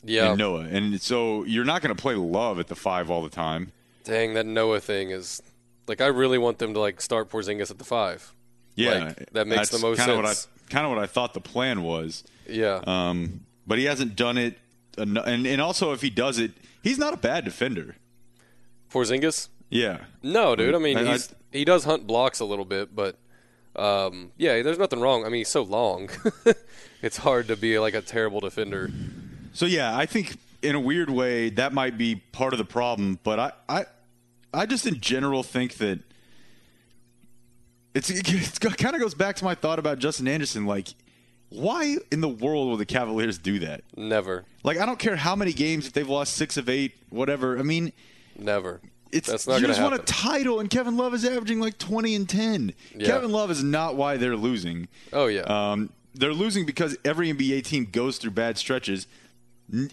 yeah, 0.03 0.29
and 0.29 0.37
Noah, 0.37 0.65
and 0.69 0.99
so 1.01 1.43
you're 1.45 1.63
not 1.65 1.81
going 1.81 1.95
to 1.95 1.99
play 2.01 2.15
Love 2.15 2.59
at 2.59 2.67
the 2.67 2.75
five 2.75 3.09
all 3.09 3.23
the 3.23 3.29
time. 3.29 3.71
dang, 4.03 4.33
that 4.33 4.45
Noah 4.45 4.79
thing 4.81 5.11
is 5.11 5.41
like 5.87 6.01
I 6.01 6.07
really 6.07 6.37
want 6.37 6.59
them 6.59 6.73
to 6.73 6.79
like 6.79 7.01
start 7.01 7.29
Porzingis 7.29 7.71
at 7.71 7.77
the 7.77 7.83
five. 7.85 8.33
Yeah, 8.75 9.05
Like, 9.05 9.31
that 9.33 9.47
makes 9.47 9.69
the 9.69 9.77
most 9.79 9.99
kinda 9.99 10.15
sense. 10.15 10.47
What 10.47 10.65
I, 10.69 10.71
kind 10.73 10.85
of 10.85 10.91
what 10.91 10.99
I 11.03 11.05
thought 11.07 11.33
the 11.35 11.41
plan 11.41 11.83
was, 11.83 12.23
Yeah, 12.49 12.81
um, 12.87 13.41
but 13.67 13.77
he 13.77 13.85
hasn't 13.85 14.15
done 14.15 14.37
it. 14.37 14.57
en- 14.97 15.17
And 15.17 15.45
and 15.45 15.61
also 15.61 15.91
if 15.93 16.01
he 16.01 16.09
does 16.09 16.39
it, 16.39 16.51
he's 16.81 16.97
not 16.97 17.13
a 17.13 17.17
bad 17.17 17.45
defender. 17.45 17.95
Porzingis. 18.91 19.49
Yeah, 19.69 20.01
No, 20.21 20.55
dude. 20.55 20.75
I 20.75 20.77
mean, 20.77 20.97
I- 20.97 21.15
I- 21.15 21.19
he 21.51 21.65
does 21.65 21.83
hunt 21.83 22.05
blocks 22.05 22.39
a 22.39 22.45
little 22.45 22.65
bit, 22.65 22.95
but 22.95 23.17
um, 23.75 24.31
yeah, 24.37 24.61
there's 24.61 24.77
nothing 24.77 24.99
wrong. 25.01 25.25
I 25.25 25.29
mean, 25.29 25.39
he's 25.39 25.49
so 25.49 25.63
long. 25.63 26.09
it's 27.01 27.17
hard 27.17 27.47
to 27.47 27.55
be 27.55 27.79
like 27.79 27.95
a 27.95 28.01
terrible 28.01 28.39
defender. 28.39 28.91
So 29.53 29.65
yeah, 29.65 29.97
I 29.97 30.05
think 30.05 30.35
in 30.61 30.75
a 30.75 30.79
weird 30.79 31.09
way 31.09 31.49
that 31.51 31.73
might 31.73 31.97
be 31.97 32.15
part 32.15 32.53
of 32.53 32.59
the 32.59 32.65
problem, 32.65 33.19
but 33.23 33.39
I 33.39 33.51
I, 33.67 33.85
I 34.53 34.65
just 34.65 34.85
in 34.85 34.99
general 34.99 35.43
think 35.43 35.75
that 35.75 35.99
it's 37.93 38.09
it 38.09 38.59
kind 38.77 38.95
of 38.95 39.01
goes 39.01 39.13
back 39.13 39.35
to 39.37 39.45
my 39.45 39.55
thought 39.55 39.79
about 39.79 39.99
Justin 39.99 40.27
Anderson. 40.27 40.65
Like, 40.65 40.89
why 41.49 41.97
in 42.11 42.21
the 42.21 42.29
world 42.29 42.69
would 42.69 42.79
the 42.79 42.85
Cavaliers 42.85 43.37
do 43.37 43.59
that? 43.59 43.83
Never, 43.95 44.45
Like, 44.63 44.79
I 44.79 44.85
don't 44.85 44.99
care 44.99 45.15
how 45.15 45.35
many 45.35 45.53
games 45.53 45.87
if 45.87 45.93
they've 45.93 46.09
lost 46.09 46.33
six 46.33 46.57
of 46.57 46.69
eight, 46.69 46.93
whatever. 47.09 47.59
I 47.59 47.63
mean, 47.63 47.93
never. 48.37 48.81
it's 49.11 49.29
That's 49.29 49.47
not 49.47 49.61
you 49.61 49.67
just 49.67 49.81
want 49.81 49.93
a 49.95 49.99
title, 49.99 50.59
and 50.59 50.69
Kevin 50.69 50.97
Love 50.97 51.13
is 51.13 51.23
averaging 51.25 51.59
like 51.59 51.77
twenty 51.77 52.15
and 52.15 52.27
ten. 52.27 52.73
Yeah. 52.95 53.07
Kevin 53.07 53.31
Love 53.31 53.51
is 53.51 53.63
not 53.63 53.95
why 53.95 54.17
they're 54.17 54.37
losing. 54.37 54.87
Oh 55.11 55.27
yeah. 55.27 55.41
Um, 55.41 55.91
they're 56.15 56.33
losing 56.33 56.65
because 56.65 56.95
every 57.03 57.31
NBA 57.31 57.63
team 57.63 57.87
goes 57.91 58.17
through 58.17 58.31
bad 58.31 58.57
stretches. 58.57 59.07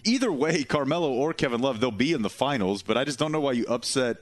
Either 0.03 0.31
way, 0.31 0.63
Carmelo 0.63 1.11
or 1.11 1.33
Kevin 1.33 1.61
Love, 1.61 1.79
they'll 1.79 1.91
be 1.91 2.13
in 2.13 2.21
the 2.21 2.29
finals. 2.29 2.83
But 2.83 2.97
I 2.97 3.03
just 3.03 3.17
don't 3.17 3.31
know 3.31 3.39
why 3.39 3.53
you 3.53 3.65
upset 3.67 4.17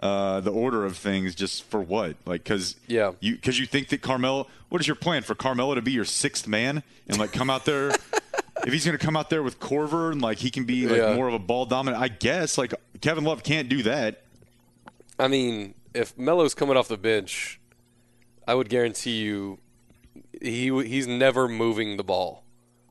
uh, 0.00 0.40
the 0.40 0.50
order 0.50 0.84
of 0.84 0.96
things 0.96 1.34
just 1.34 1.62
for 1.64 1.80
what? 1.80 2.16
Like, 2.26 2.42
because 2.44 2.76
Yeah. 2.88 3.12
you 3.20 3.34
because 3.36 3.58
you 3.58 3.66
think 3.66 3.88
that 3.88 4.02
Carmelo. 4.02 4.46
What 4.68 4.80
is 4.80 4.86
your 4.88 4.96
plan 4.96 5.22
for 5.22 5.34
Carmelo 5.36 5.74
to 5.76 5.82
be 5.82 5.92
your 5.92 6.04
sixth 6.04 6.48
man 6.48 6.82
and 7.06 7.18
like 7.18 7.32
come 7.32 7.48
out 7.48 7.64
there? 7.64 7.90
if 8.66 8.72
he's 8.72 8.84
going 8.84 8.98
to 8.98 9.04
come 9.04 9.16
out 9.16 9.30
there 9.30 9.42
with 9.42 9.60
Korver 9.60 10.10
and 10.10 10.20
like 10.20 10.38
he 10.38 10.50
can 10.50 10.64
be 10.64 10.86
like 10.86 10.98
Yeah. 10.98 11.14
more 11.14 11.28
of 11.28 11.34
a 11.34 11.38
ball 11.38 11.64
dominant, 11.66 12.02
I 12.02 12.08
guess 12.08 12.58
like 12.58 12.74
Kevin 13.00 13.24
Love 13.24 13.42
can't 13.44 13.68
do 13.68 13.82
that. 13.84 14.22
I 15.18 15.28
mean, 15.28 15.74
if 15.94 16.16
Melo's 16.18 16.54
coming 16.54 16.76
off 16.76 16.88
the 16.88 16.96
bench, 16.98 17.60
I 18.48 18.54
would 18.54 18.68
guarantee 18.68 19.22
you 19.22 19.58
he 20.42 20.68
he's 20.84 21.06
never 21.06 21.46
moving 21.48 21.96
the 21.96 22.04
ball. 22.04 22.42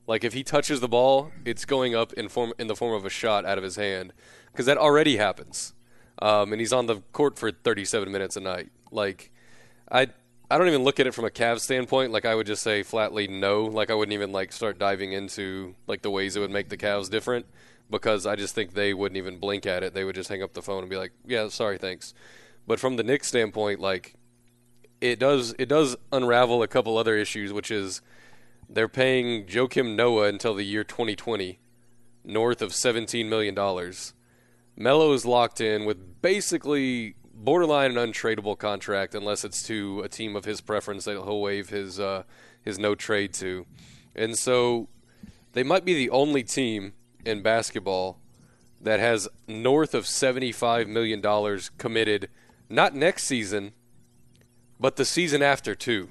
Like 0.06 0.24
if 0.24 0.32
he 0.32 0.42
touches 0.42 0.80
the 0.80 0.88
ball, 0.88 1.30
it's 1.44 1.64
going 1.64 1.94
up 1.94 2.12
in 2.14 2.28
form 2.28 2.52
in 2.58 2.66
the 2.66 2.76
form 2.76 2.94
of 2.94 3.04
a 3.04 3.10
shot 3.10 3.44
out 3.44 3.58
of 3.58 3.64
his 3.64 3.76
hand 3.76 4.12
because 4.52 4.64
that 4.66 4.78
already 4.78 5.16
happens. 5.18 5.74
Um, 6.20 6.52
and 6.52 6.60
he's 6.60 6.72
on 6.72 6.86
the 6.86 7.00
court 7.12 7.38
for 7.38 7.50
37 7.50 8.10
minutes 8.10 8.36
a 8.36 8.40
night. 8.40 8.70
Like 8.90 9.30
I 9.90 10.08
I 10.50 10.58
don't 10.58 10.68
even 10.68 10.84
look 10.84 11.00
at 11.00 11.06
it 11.06 11.14
from 11.14 11.24
a 11.24 11.30
Cavs 11.30 11.60
standpoint. 11.60 12.12
Like 12.12 12.24
I 12.24 12.34
would 12.34 12.46
just 12.46 12.62
say 12.62 12.82
flatly 12.82 13.26
no. 13.26 13.64
Like 13.64 13.90
I 13.90 13.94
wouldn't 13.94 14.12
even 14.12 14.32
like 14.32 14.52
start 14.52 14.78
diving 14.78 15.12
into 15.12 15.74
like 15.86 16.02
the 16.02 16.10
ways 16.10 16.36
it 16.36 16.40
would 16.40 16.50
make 16.50 16.68
the 16.68 16.76
Cavs 16.76 17.10
different 17.10 17.46
because 17.90 18.26
I 18.26 18.36
just 18.36 18.54
think 18.54 18.74
they 18.74 18.94
wouldn't 18.94 19.16
even 19.16 19.38
blink 19.38 19.66
at 19.66 19.82
it. 19.82 19.94
They 19.94 20.04
would 20.04 20.14
just 20.14 20.28
hang 20.28 20.42
up 20.42 20.52
the 20.52 20.62
phone 20.62 20.80
and 20.80 20.90
be 20.90 20.96
like, 20.96 21.12
"Yeah, 21.26 21.48
sorry, 21.48 21.78
thanks." 21.78 22.14
But 22.66 22.80
from 22.80 22.96
the 22.96 23.02
Knicks 23.02 23.28
standpoint, 23.28 23.80
like 23.80 24.14
it 25.00 25.18
does 25.18 25.54
it 25.58 25.68
does 25.68 25.96
unravel 26.12 26.62
a 26.62 26.68
couple 26.68 26.96
other 26.96 27.16
issues, 27.16 27.52
which 27.52 27.70
is 27.70 28.00
they're 28.68 28.88
paying 28.88 29.44
Joakim 29.44 29.94
Noah 29.96 30.28
until 30.28 30.54
the 30.54 30.64
year 30.64 30.84
2020, 30.84 31.58
north 32.24 32.62
of 32.62 32.74
17 32.74 33.28
million 33.28 33.54
dollars. 33.54 34.14
Melo 34.76 35.12
is 35.12 35.24
locked 35.24 35.60
in 35.60 35.84
with 35.84 36.20
basically 36.20 37.14
borderline 37.32 37.96
an 37.96 38.12
untradeable 38.12 38.58
contract 38.58 39.14
unless 39.14 39.44
it's 39.44 39.62
to 39.64 40.00
a 40.00 40.08
team 40.08 40.34
of 40.34 40.44
his 40.44 40.60
preference 40.60 41.04
that 41.04 41.12
he'll 41.12 41.40
waive 41.40 41.68
his 41.68 42.00
uh, 42.00 42.24
his 42.62 42.78
no 42.78 42.94
trade 42.94 43.32
to, 43.34 43.66
and 44.14 44.38
so 44.38 44.88
they 45.52 45.62
might 45.62 45.84
be 45.84 45.94
the 45.94 46.10
only 46.10 46.42
team 46.42 46.92
in 47.24 47.42
basketball 47.42 48.18
that 48.80 49.00
has 49.00 49.28
north 49.46 49.94
of 49.94 50.06
75 50.06 50.88
million 50.88 51.20
dollars 51.20 51.70
committed, 51.78 52.28
not 52.68 52.94
next 52.94 53.24
season, 53.24 53.72
but 54.80 54.96
the 54.96 55.04
season 55.04 55.42
after 55.42 55.74
too. 55.74 56.08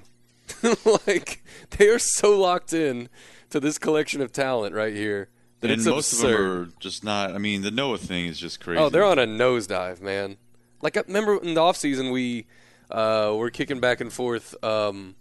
like 1.08 1.44
they 1.72 1.88
are 1.88 2.00
so 2.00 2.38
locked 2.40 2.74
in 2.74 3.10
to 3.50 3.60
this 3.60 3.78
collection 3.78 4.22
of 4.22 4.32
talent 4.32 4.76
right 4.76 4.94
here 4.94 5.30
that 5.64 5.72
and 5.72 5.80
it's 5.80 5.88
most 5.88 6.12
absurd. 6.14 6.34
of 6.34 6.38
them 6.38 6.48
are 6.76 6.80
just 6.80 7.04
not. 7.04 7.34
I 7.34 7.38
mean, 7.38 7.62
the 7.62 7.72
Noah 7.72 7.98
thing 7.98 8.28
is 8.28 8.38
just 8.38 8.60
crazy. 8.60 8.80
Oh, 8.80 8.90
they're 8.90 9.04
on 9.04 9.18
a 9.18 9.26
nosedive, 9.26 10.02
man. 10.02 10.38
Like, 10.82 10.98
I 10.98 11.04
remember 11.08 11.38
in 11.38 11.54
the 11.54 11.62
offseason, 11.62 12.12
we 12.12 12.46
uh, 12.92 13.34
were 13.36 13.50
kicking 13.50 13.80
back 13.80 14.02
and 14.02 14.12
forth, 14.12 14.62
um, 14.64 15.16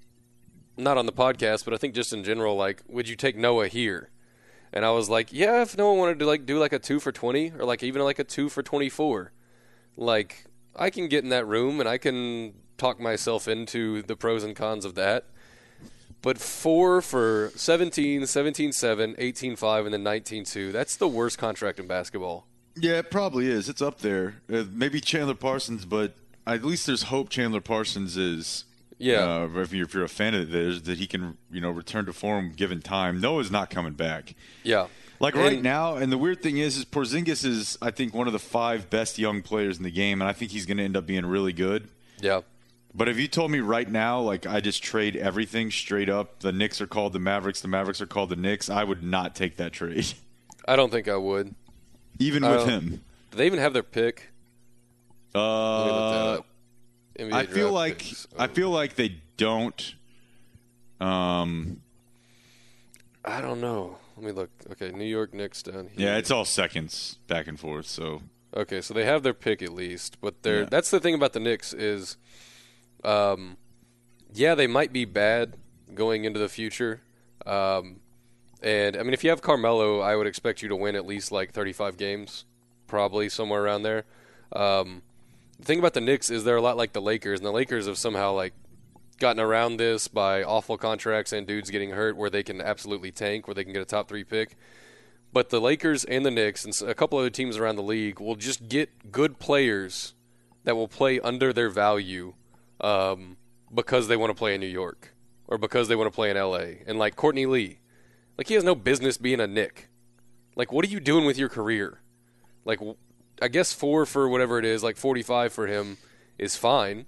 not 0.76 0.98
on 0.98 1.06
the 1.06 1.12
podcast, 1.12 1.64
but 1.64 1.72
I 1.72 1.76
think 1.76 1.94
just 1.94 2.12
in 2.12 2.24
general, 2.24 2.56
like, 2.56 2.82
would 2.88 3.08
you 3.08 3.14
take 3.14 3.36
Noah 3.36 3.68
here? 3.68 4.10
And 4.72 4.84
I 4.84 4.90
was 4.90 5.08
like, 5.08 5.32
yeah, 5.32 5.62
if 5.62 5.78
Noah 5.78 5.94
wanted 5.94 6.18
to, 6.18 6.26
like, 6.26 6.44
do, 6.44 6.58
like, 6.58 6.72
a 6.72 6.78
2 6.78 6.98
for 6.98 7.12
20 7.12 7.52
or, 7.58 7.64
like, 7.64 7.82
even, 7.82 8.02
like, 8.02 8.18
a 8.18 8.24
2 8.24 8.48
for 8.48 8.62
24, 8.62 9.32
like, 9.96 10.46
I 10.74 10.90
can 10.90 11.08
get 11.08 11.22
in 11.22 11.30
that 11.30 11.46
room 11.46 11.78
and 11.78 11.88
I 11.88 11.98
can 11.98 12.54
talk 12.78 12.98
myself 12.98 13.46
into 13.46 14.02
the 14.02 14.16
pros 14.16 14.42
and 14.42 14.56
cons 14.56 14.84
of 14.84 14.96
that. 14.96 15.26
But 16.22 16.38
four 16.38 17.02
for 17.02 17.50
17, 17.56 18.26
17 18.26 18.72
7, 18.72 19.14
18 19.18 19.56
5, 19.56 19.84
and 19.86 19.92
then 19.92 20.02
19 20.04 20.44
2, 20.44 20.72
that's 20.72 20.96
the 20.96 21.08
worst 21.08 21.36
contract 21.38 21.80
in 21.80 21.86
basketball. 21.88 22.46
Yeah, 22.76 22.98
it 22.98 23.10
probably 23.10 23.48
is. 23.48 23.68
It's 23.68 23.82
up 23.82 23.98
there. 23.98 24.36
Uh, 24.50 24.64
maybe 24.72 25.00
Chandler 25.00 25.34
Parsons, 25.34 25.84
but 25.84 26.14
at 26.46 26.64
least 26.64 26.86
there's 26.86 27.04
hope. 27.04 27.28
Chandler 27.28 27.60
Parsons 27.60 28.16
is. 28.16 28.64
Yeah. 28.98 29.42
Uh, 29.42 29.48
if, 29.60 29.72
you're, 29.72 29.84
if 29.84 29.94
you're 29.94 30.04
a 30.04 30.08
fan 30.08 30.34
of 30.34 30.50
theirs, 30.52 30.82
that 30.82 30.96
he 30.98 31.08
can, 31.08 31.36
you 31.50 31.60
know, 31.60 31.70
return 31.72 32.06
to 32.06 32.12
form 32.12 32.52
given 32.54 32.80
time. 32.80 33.20
Noah's 33.20 33.50
not 33.50 33.68
coming 33.68 33.94
back. 33.94 34.34
Yeah. 34.62 34.86
Like 35.18 35.34
right 35.34 35.54
And- 35.54 35.62
now, 35.64 35.96
and 35.96 36.12
the 36.12 36.18
weird 36.18 36.40
thing 36.40 36.58
is, 36.58 36.76
is 36.76 36.84
Porzingis 36.84 37.44
is, 37.44 37.76
I 37.82 37.90
think, 37.90 38.14
one 38.14 38.28
of 38.28 38.32
the 38.32 38.38
five 38.38 38.90
best 38.90 39.18
young 39.18 39.42
players 39.42 39.76
in 39.76 39.82
the 39.82 39.90
game, 39.90 40.20
and 40.22 40.28
I 40.28 40.32
think 40.32 40.52
he's 40.52 40.66
going 40.66 40.76
to 40.76 40.84
end 40.84 40.96
up 40.96 41.04
being 41.04 41.26
really 41.26 41.52
good. 41.52 41.88
Yeah. 42.20 42.42
But 42.94 43.08
if 43.08 43.18
you 43.18 43.26
told 43.26 43.50
me 43.50 43.60
right 43.60 43.90
now, 43.90 44.20
like 44.20 44.46
I 44.46 44.60
just 44.60 44.82
trade 44.82 45.16
everything 45.16 45.70
straight 45.70 46.08
up, 46.10 46.40
the 46.40 46.52
Knicks 46.52 46.80
are 46.80 46.86
called 46.86 47.12
the 47.14 47.18
Mavericks, 47.18 47.60
the 47.62 47.68
Mavericks 47.68 48.00
are 48.02 48.06
called 48.06 48.28
the 48.28 48.36
Knicks, 48.36 48.68
I 48.68 48.84
would 48.84 49.02
not 49.02 49.34
take 49.34 49.56
that 49.56 49.72
trade, 49.72 50.12
I 50.68 50.76
don't 50.76 50.90
think 50.92 51.08
I 51.08 51.16
would. 51.16 51.54
even 52.18 52.44
I 52.44 52.56
with 52.56 52.66
him. 52.68 53.02
Do 53.30 53.38
they 53.38 53.46
even 53.46 53.58
have 53.60 53.72
their 53.72 53.82
pick? 53.82 54.28
Let 55.34 55.40
me 55.86 55.92
look 55.92 56.44
that 57.16 57.30
Uh, 57.30 57.36
I 57.36 57.46
feel 57.46 57.72
like 57.72 57.98
picks. 58.00 58.26
I 58.38 58.46
feel 58.46 58.68
like 58.70 58.94
they 58.96 59.22
don't. 59.38 59.94
Um, 61.00 61.80
I 63.24 63.40
don't 63.40 63.60
know. 63.60 63.96
Let 64.16 64.26
me 64.26 64.32
look. 64.32 64.50
Okay, 64.72 64.90
New 64.92 65.04
York 65.06 65.32
Knicks 65.32 65.62
down 65.62 65.88
here. 65.96 66.08
yeah, 66.08 66.16
it's 66.18 66.30
all 66.30 66.44
seconds 66.44 67.18
back 67.26 67.46
and 67.46 67.58
forth. 67.58 67.86
So 67.86 68.22
Okay, 68.54 68.82
so 68.82 68.92
they 68.92 69.04
have 69.06 69.22
their 69.22 69.32
pick 69.34 69.62
at 69.62 69.72
least, 69.72 70.20
but 70.20 70.42
they're 70.42 70.60
Yeah. 70.62 70.68
that's 70.70 70.90
the 70.90 71.00
thing 71.00 71.14
about 71.14 71.32
the 71.32 71.40
Knicks 71.40 71.72
is, 71.72 72.18
um, 73.04 73.56
yeah, 74.32 74.54
they 74.54 74.66
might 74.66 74.92
be 74.92 75.04
bad 75.04 75.54
going 75.94 76.24
into 76.24 76.38
the 76.38 76.48
future, 76.48 77.02
um, 77.46 78.00
and 78.62 78.96
I 78.96 79.02
mean 79.02 79.14
if 79.14 79.24
you 79.24 79.30
have 79.30 79.42
Carmelo, 79.42 80.00
I 80.00 80.16
would 80.16 80.26
expect 80.26 80.62
you 80.62 80.68
to 80.68 80.76
win 80.76 80.96
at 80.96 81.06
least 81.06 81.32
like 81.32 81.52
35 81.52 81.96
games, 81.96 82.44
probably 82.86 83.28
somewhere 83.28 83.62
around 83.62 83.82
there. 83.82 84.04
Um, 84.52 85.02
the 85.58 85.64
thing 85.64 85.78
about 85.78 85.94
the 85.94 86.00
Knicks 86.00 86.30
is 86.30 86.44
they're 86.44 86.56
a 86.56 86.62
lot 86.62 86.76
like 86.76 86.92
the 86.92 87.02
Lakers, 87.02 87.40
and 87.40 87.46
the 87.46 87.52
Lakers 87.52 87.86
have 87.86 87.98
somehow 87.98 88.32
like 88.32 88.54
gotten 89.18 89.40
around 89.40 89.76
this 89.76 90.08
by 90.08 90.42
awful 90.42 90.76
contracts 90.76 91.32
and 91.32 91.46
dudes 91.46 91.70
getting 91.70 91.90
hurt, 91.90 92.16
where 92.16 92.30
they 92.30 92.42
can 92.42 92.60
absolutely 92.60 93.12
tank, 93.12 93.46
where 93.46 93.54
they 93.54 93.64
can 93.64 93.72
get 93.72 93.82
a 93.82 93.86
top 93.86 94.08
three 94.08 94.24
pick. 94.24 94.56
But 95.32 95.48
the 95.48 95.60
Lakers 95.60 96.04
and 96.04 96.26
the 96.26 96.30
Knicks 96.30 96.64
and 96.64 96.88
a 96.88 96.94
couple 96.94 97.18
other 97.18 97.30
teams 97.30 97.56
around 97.56 97.76
the 97.76 97.82
league 97.82 98.20
will 98.20 98.36
just 98.36 98.68
get 98.68 99.10
good 99.10 99.38
players 99.38 100.14
that 100.64 100.76
will 100.76 100.88
play 100.88 101.20
under 101.20 101.52
their 101.52 101.70
value 101.70 102.34
um, 102.82 103.36
because 103.72 104.08
they 104.08 104.16
want 104.16 104.30
to 104.30 104.34
play 104.34 104.54
in 104.54 104.60
New 104.60 104.66
York 104.66 105.14
or 105.46 105.58
because 105.58 105.88
they 105.88 105.96
want 105.96 106.06
to 106.06 106.14
play 106.14 106.30
in 106.30 106.36
LA. 106.36 106.84
And 106.86 106.98
like 106.98 107.16
Courtney 107.16 107.46
Lee, 107.46 107.80
like 108.36 108.48
he 108.48 108.54
has 108.54 108.64
no 108.64 108.74
business 108.74 109.16
being 109.16 109.40
a 109.40 109.46
Knick. 109.46 109.88
Like, 110.54 110.72
what 110.72 110.84
are 110.84 110.88
you 110.88 111.00
doing 111.00 111.24
with 111.24 111.38
your 111.38 111.48
career? 111.48 112.00
Like, 112.64 112.78
I 113.40 113.48
guess 113.48 113.72
four 113.72 114.04
for 114.04 114.28
whatever 114.28 114.58
it 114.58 114.64
is, 114.64 114.82
like 114.82 114.96
45 114.96 115.52
for 115.52 115.66
him 115.66 115.96
is 116.38 116.56
fine, 116.56 117.06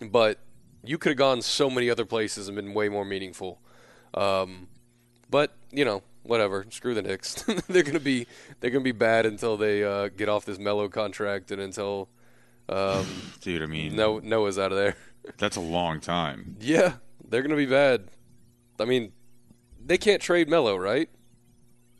but 0.00 0.38
you 0.84 0.98
could 0.98 1.10
have 1.10 1.18
gone 1.18 1.42
so 1.42 1.70
many 1.70 1.88
other 1.88 2.04
places 2.04 2.48
and 2.48 2.56
been 2.56 2.74
way 2.74 2.88
more 2.88 3.04
meaningful. 3.04 3.60
Um, 4.14 4.68
but 5.30 5.54
you 5.70 5.84
know, 5.84 6.02
whatever. 6.22 6.66
Screw 6.70 6.94
the 6.94 7.02
Knicks. 7.02 7.34
they're 7.68 7.82
gonna 7.82 8.00
be 8.00 8.26
they're 8.60 8.70
gonna 8.70 8.84
be 8.84 8.92
bad 8.92 9.26
until 9.26 9.56
they 9.56 9.84
uh, 9.84 10.08
get 10.08 10.28
off 10.28 10.44
this 10.44 10.58
Melo 10.58 10.88
contract 10.88 11.50
and 11.50 11.60
until 11.60 12.08
um, 12.70 13.06
dude, 13.40 13.62
I 13.62 13.66
mean, 13.66 13.96
no, 13.96 14.18
Noah's 14.20 14.58
out 14.58 14.72
of 14.72 14.78
there. 14.78 14.96
that's 15.38 15.56
a 15.56 15.60
long 15.60 16.00
time. 16.00 16.56
Yeah, 16.60 16.94
they're 17.28 17.42
gonna 17.42 17.56
be 17.56 17.66
bad. 17.66 18.04
I 18.78 18.84
mean, 18.86 19.12
they 19.84 19.98
can't 19.98 20.22
trade 20.22 20.48
Melo, 20.48 20.76
right? 20.76 21.08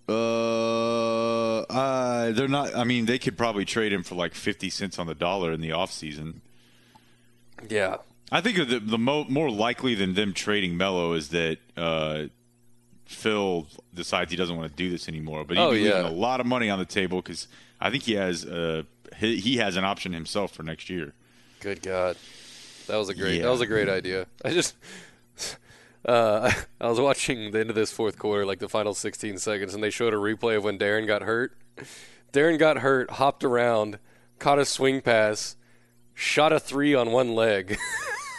Uh, 0.08 1.60
uh, 1.60 2.32
they're 2.32 2.48
not. 2.48 2.74
I 2.74 2.84
mean, 2.84 3.06
they 3.06 3.18
could 3.18 3.36
probably 3.38 3.64
trade 3.64 3.92
him 3.92 4.02
for 4.02 4.14
like 4.14 4.34
fifty 4.34 4.70
cents 4.70 4.98
on 4.98 5.06
the 5.06 5.14
dollar 5.14 5.52
in 5.52 5.60
the 5.60 5.72
off 5.72 5.92
season. 5.92 6.42
Yeah. 7.68 7.96
I 8.32 8.40
think 8.40 8.56
the 8.68 8.78
the 8.80 8.98
mo- 8.98 9.26
more 9.28 9.50
likely 9.50 9.94
than 9.94 10.14
them 10.14 10.32
trading 10.32 10.76
Melo 10.76 11.12
is 11.14 11.28
that 11.30 11.58
uh, 11.76 12.24
Phil 13.06 13.66
decides 13.92 14.30
he 14.30 14.36
doesn't 14.36 14.56
want 14.56 14.70
to 14.70 14.76
do 14.76 14.88
this 14.90 15.08
anymore. 15.08 15.44
But 15.44 15.56
he'd 15.56 15.62
Oh, 15.62 15.70
be 15.72 15.80
yeah. 15.80 15.96
leaving 15.96 16.12
a 16.12 16.14
lot 16.16 16.40
of 16.40 16.46
money 16.46 16.70
on 16.70 16.78
the 16.78 16.84
table 16.84 17.20
because 17.20 17.48
I 17.80 17.90
think 17.90 18.04
he 18.04 18.14
has 18.14 18.44
uh, 18.44 18.84
he, 19.20 19.36
he 19.38 19.56
has 19.58 19.76
an 19.76 19.84
option 19.84 20.12
himself 20.12 20.52
for 20.52 20.62
next 20.62 20.90
year. 20.90 21.12
Good 21.60 21.82
God, 21.82 22.16
that 22.86 22.96
was 22.96 23.08
a 23.08 23.14
great 23.14 23.36
Yeah. 23.36 23.42
that 23.44 23.50
was 23.50 23.60
a 23.60 23.66
great 23.66 23.88
idea. 23.88 24.26
I 24.44 24.50
just 24.50 24.74
uh, 26.04 26.50
I 26.80 26.88
was 26.88 26.98
watching 27.00 27.50
the 27.50 27.60
end 27.60 27.70
of 27.70 27.76
this 27.76 27.92
fourth 27.92 28.18
quarter, 28.18 28.46
like 28.46 28.58
the 28.58 28.68
final 28.68 28.94
16 28.94 29.38
seconds, 29.38 29.74
and 29.74 29.82
they 29.82 29.90
showed 29.90 30.14
a 30.14 30.16
replay 30.16 30.56
of 30.56 30.64
when 30.64 30.78
Darren 30.78 31.06
got 31.06 31.22
hurt. 31.22 31.56
Darren 32.32 32.58
got 32.58 32.78
hurt, 32.78 33.10
hopped 33.12 33.44
around, 33.44 33.98
caught 34.38 34.58
a 34.58 34.64
swing 34.64 35.00
pass, 35.00 35.56
shot 36.14 36.52
a 36.52 36.60
three 36.60 36.94
on 36.94 37.10
one 37.10 37.34
leg, 37.34 37.76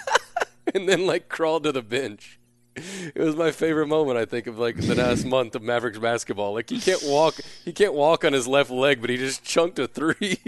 and 0.73 0.87
then 0.87 1.05
like 1.05 1.29
crawled 1.29 1.63
to 1.63 1.71
the 1.71 1.81
bench. 1.81 2.39
It 2.73 3.17
was 3.19 3.35
my 3.35 3.51
favorite 3.51 3.87
moment, 3.87 4.17
I 4.17 4.23
think, 4.23 4.47
of 4.47 4.57
like 4.57 4.77
the 4.77 4.95
last 4.95 5.25
month 5.25 5.55
of 5.55 5.61
Mavericks 5.61 5.99
basketball. 5.99 6.53
Like 6.53 6.69
he 6.69 6.79
can't 6.79 7.03
walk, 7.03 7.35
he 7.65 7.73
can't 7.73 7.93
walk 7.93 8.23
on 8.23 8.31
his 8.31 8.47
left 8.47 8.71
leg, 8.71 9.01
but 9.01 9.09
he 9.09 9.17
just 9.17 9.43
chunked 9.43 9.77
a 9.77 9.87
three. 9.89 10.39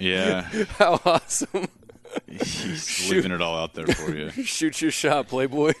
Yeah, 0.00 0.42
How 0.78 1.00
awesome! 1.04 1.66
he's 2.28 3.08
leaving 3.10 3.32
it 3.32 3.40
all 3.40 3.56
out 3.56 3.74
there 3.74 3.86
for 3.86 4.14
you. 4.14 4.30
Shoot 4.44 4.80
your 4.80 4.90
shot, 4.90 5.28
Playboy. 5.28 5.72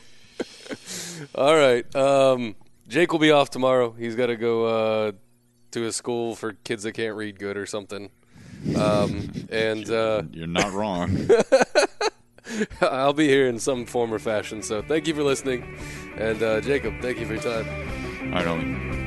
All 1.34 1.54
right. 1.54 1.94
Um, 1.94 2.56
Jake 2.88 3.12
will 3.12 3.18
be 3.18 3.30
off 3.30 3.50
tomorrow. 3.50 3.90
He's 3.92 4.14
got 4.14 4.26
to 4.26 4.36
go 4.36 4.64
uh, 4.66 5.12
to 5.72 5.86
a 5.86 5.92
school 5.92 6.34
for 6.36 6.52
kids 6.52 6.82
that 6.84 6.92
can't 6.92 7.16
read 7.16 7.38
good 7.38 7.56
or 7.56 7.66
something. 7.66 8.10
Um, 8.76 9.30
and 9.50 9.88
uh, 9.90 10.22
You're 10.32 10.46
not 10.46 10.72
wrong. 10.72 11.28
I'll 12.80 13.12
be 13.12 13.28
here 13.28 13.48
in 13.48 13.58
some 13.58 13.86
form 13.86 14.12
or 14.14 14.18
fashion. 14.18 14.62
So 14.62 14.82
thank 14.82 15.06
you 15.06 15.14
for 15.14 15.22
listening. 15.22 15.78
And 16.16 16.42
uh, 16.42 16.60
Jacob, 16.60 16.94
thank 17.00 17.18
you 17.18 17.26
for 17.26 17.34
your 17.34 17.42
time. 17.42 18.34
I 18.34 18.42
don't. 18.42 19.05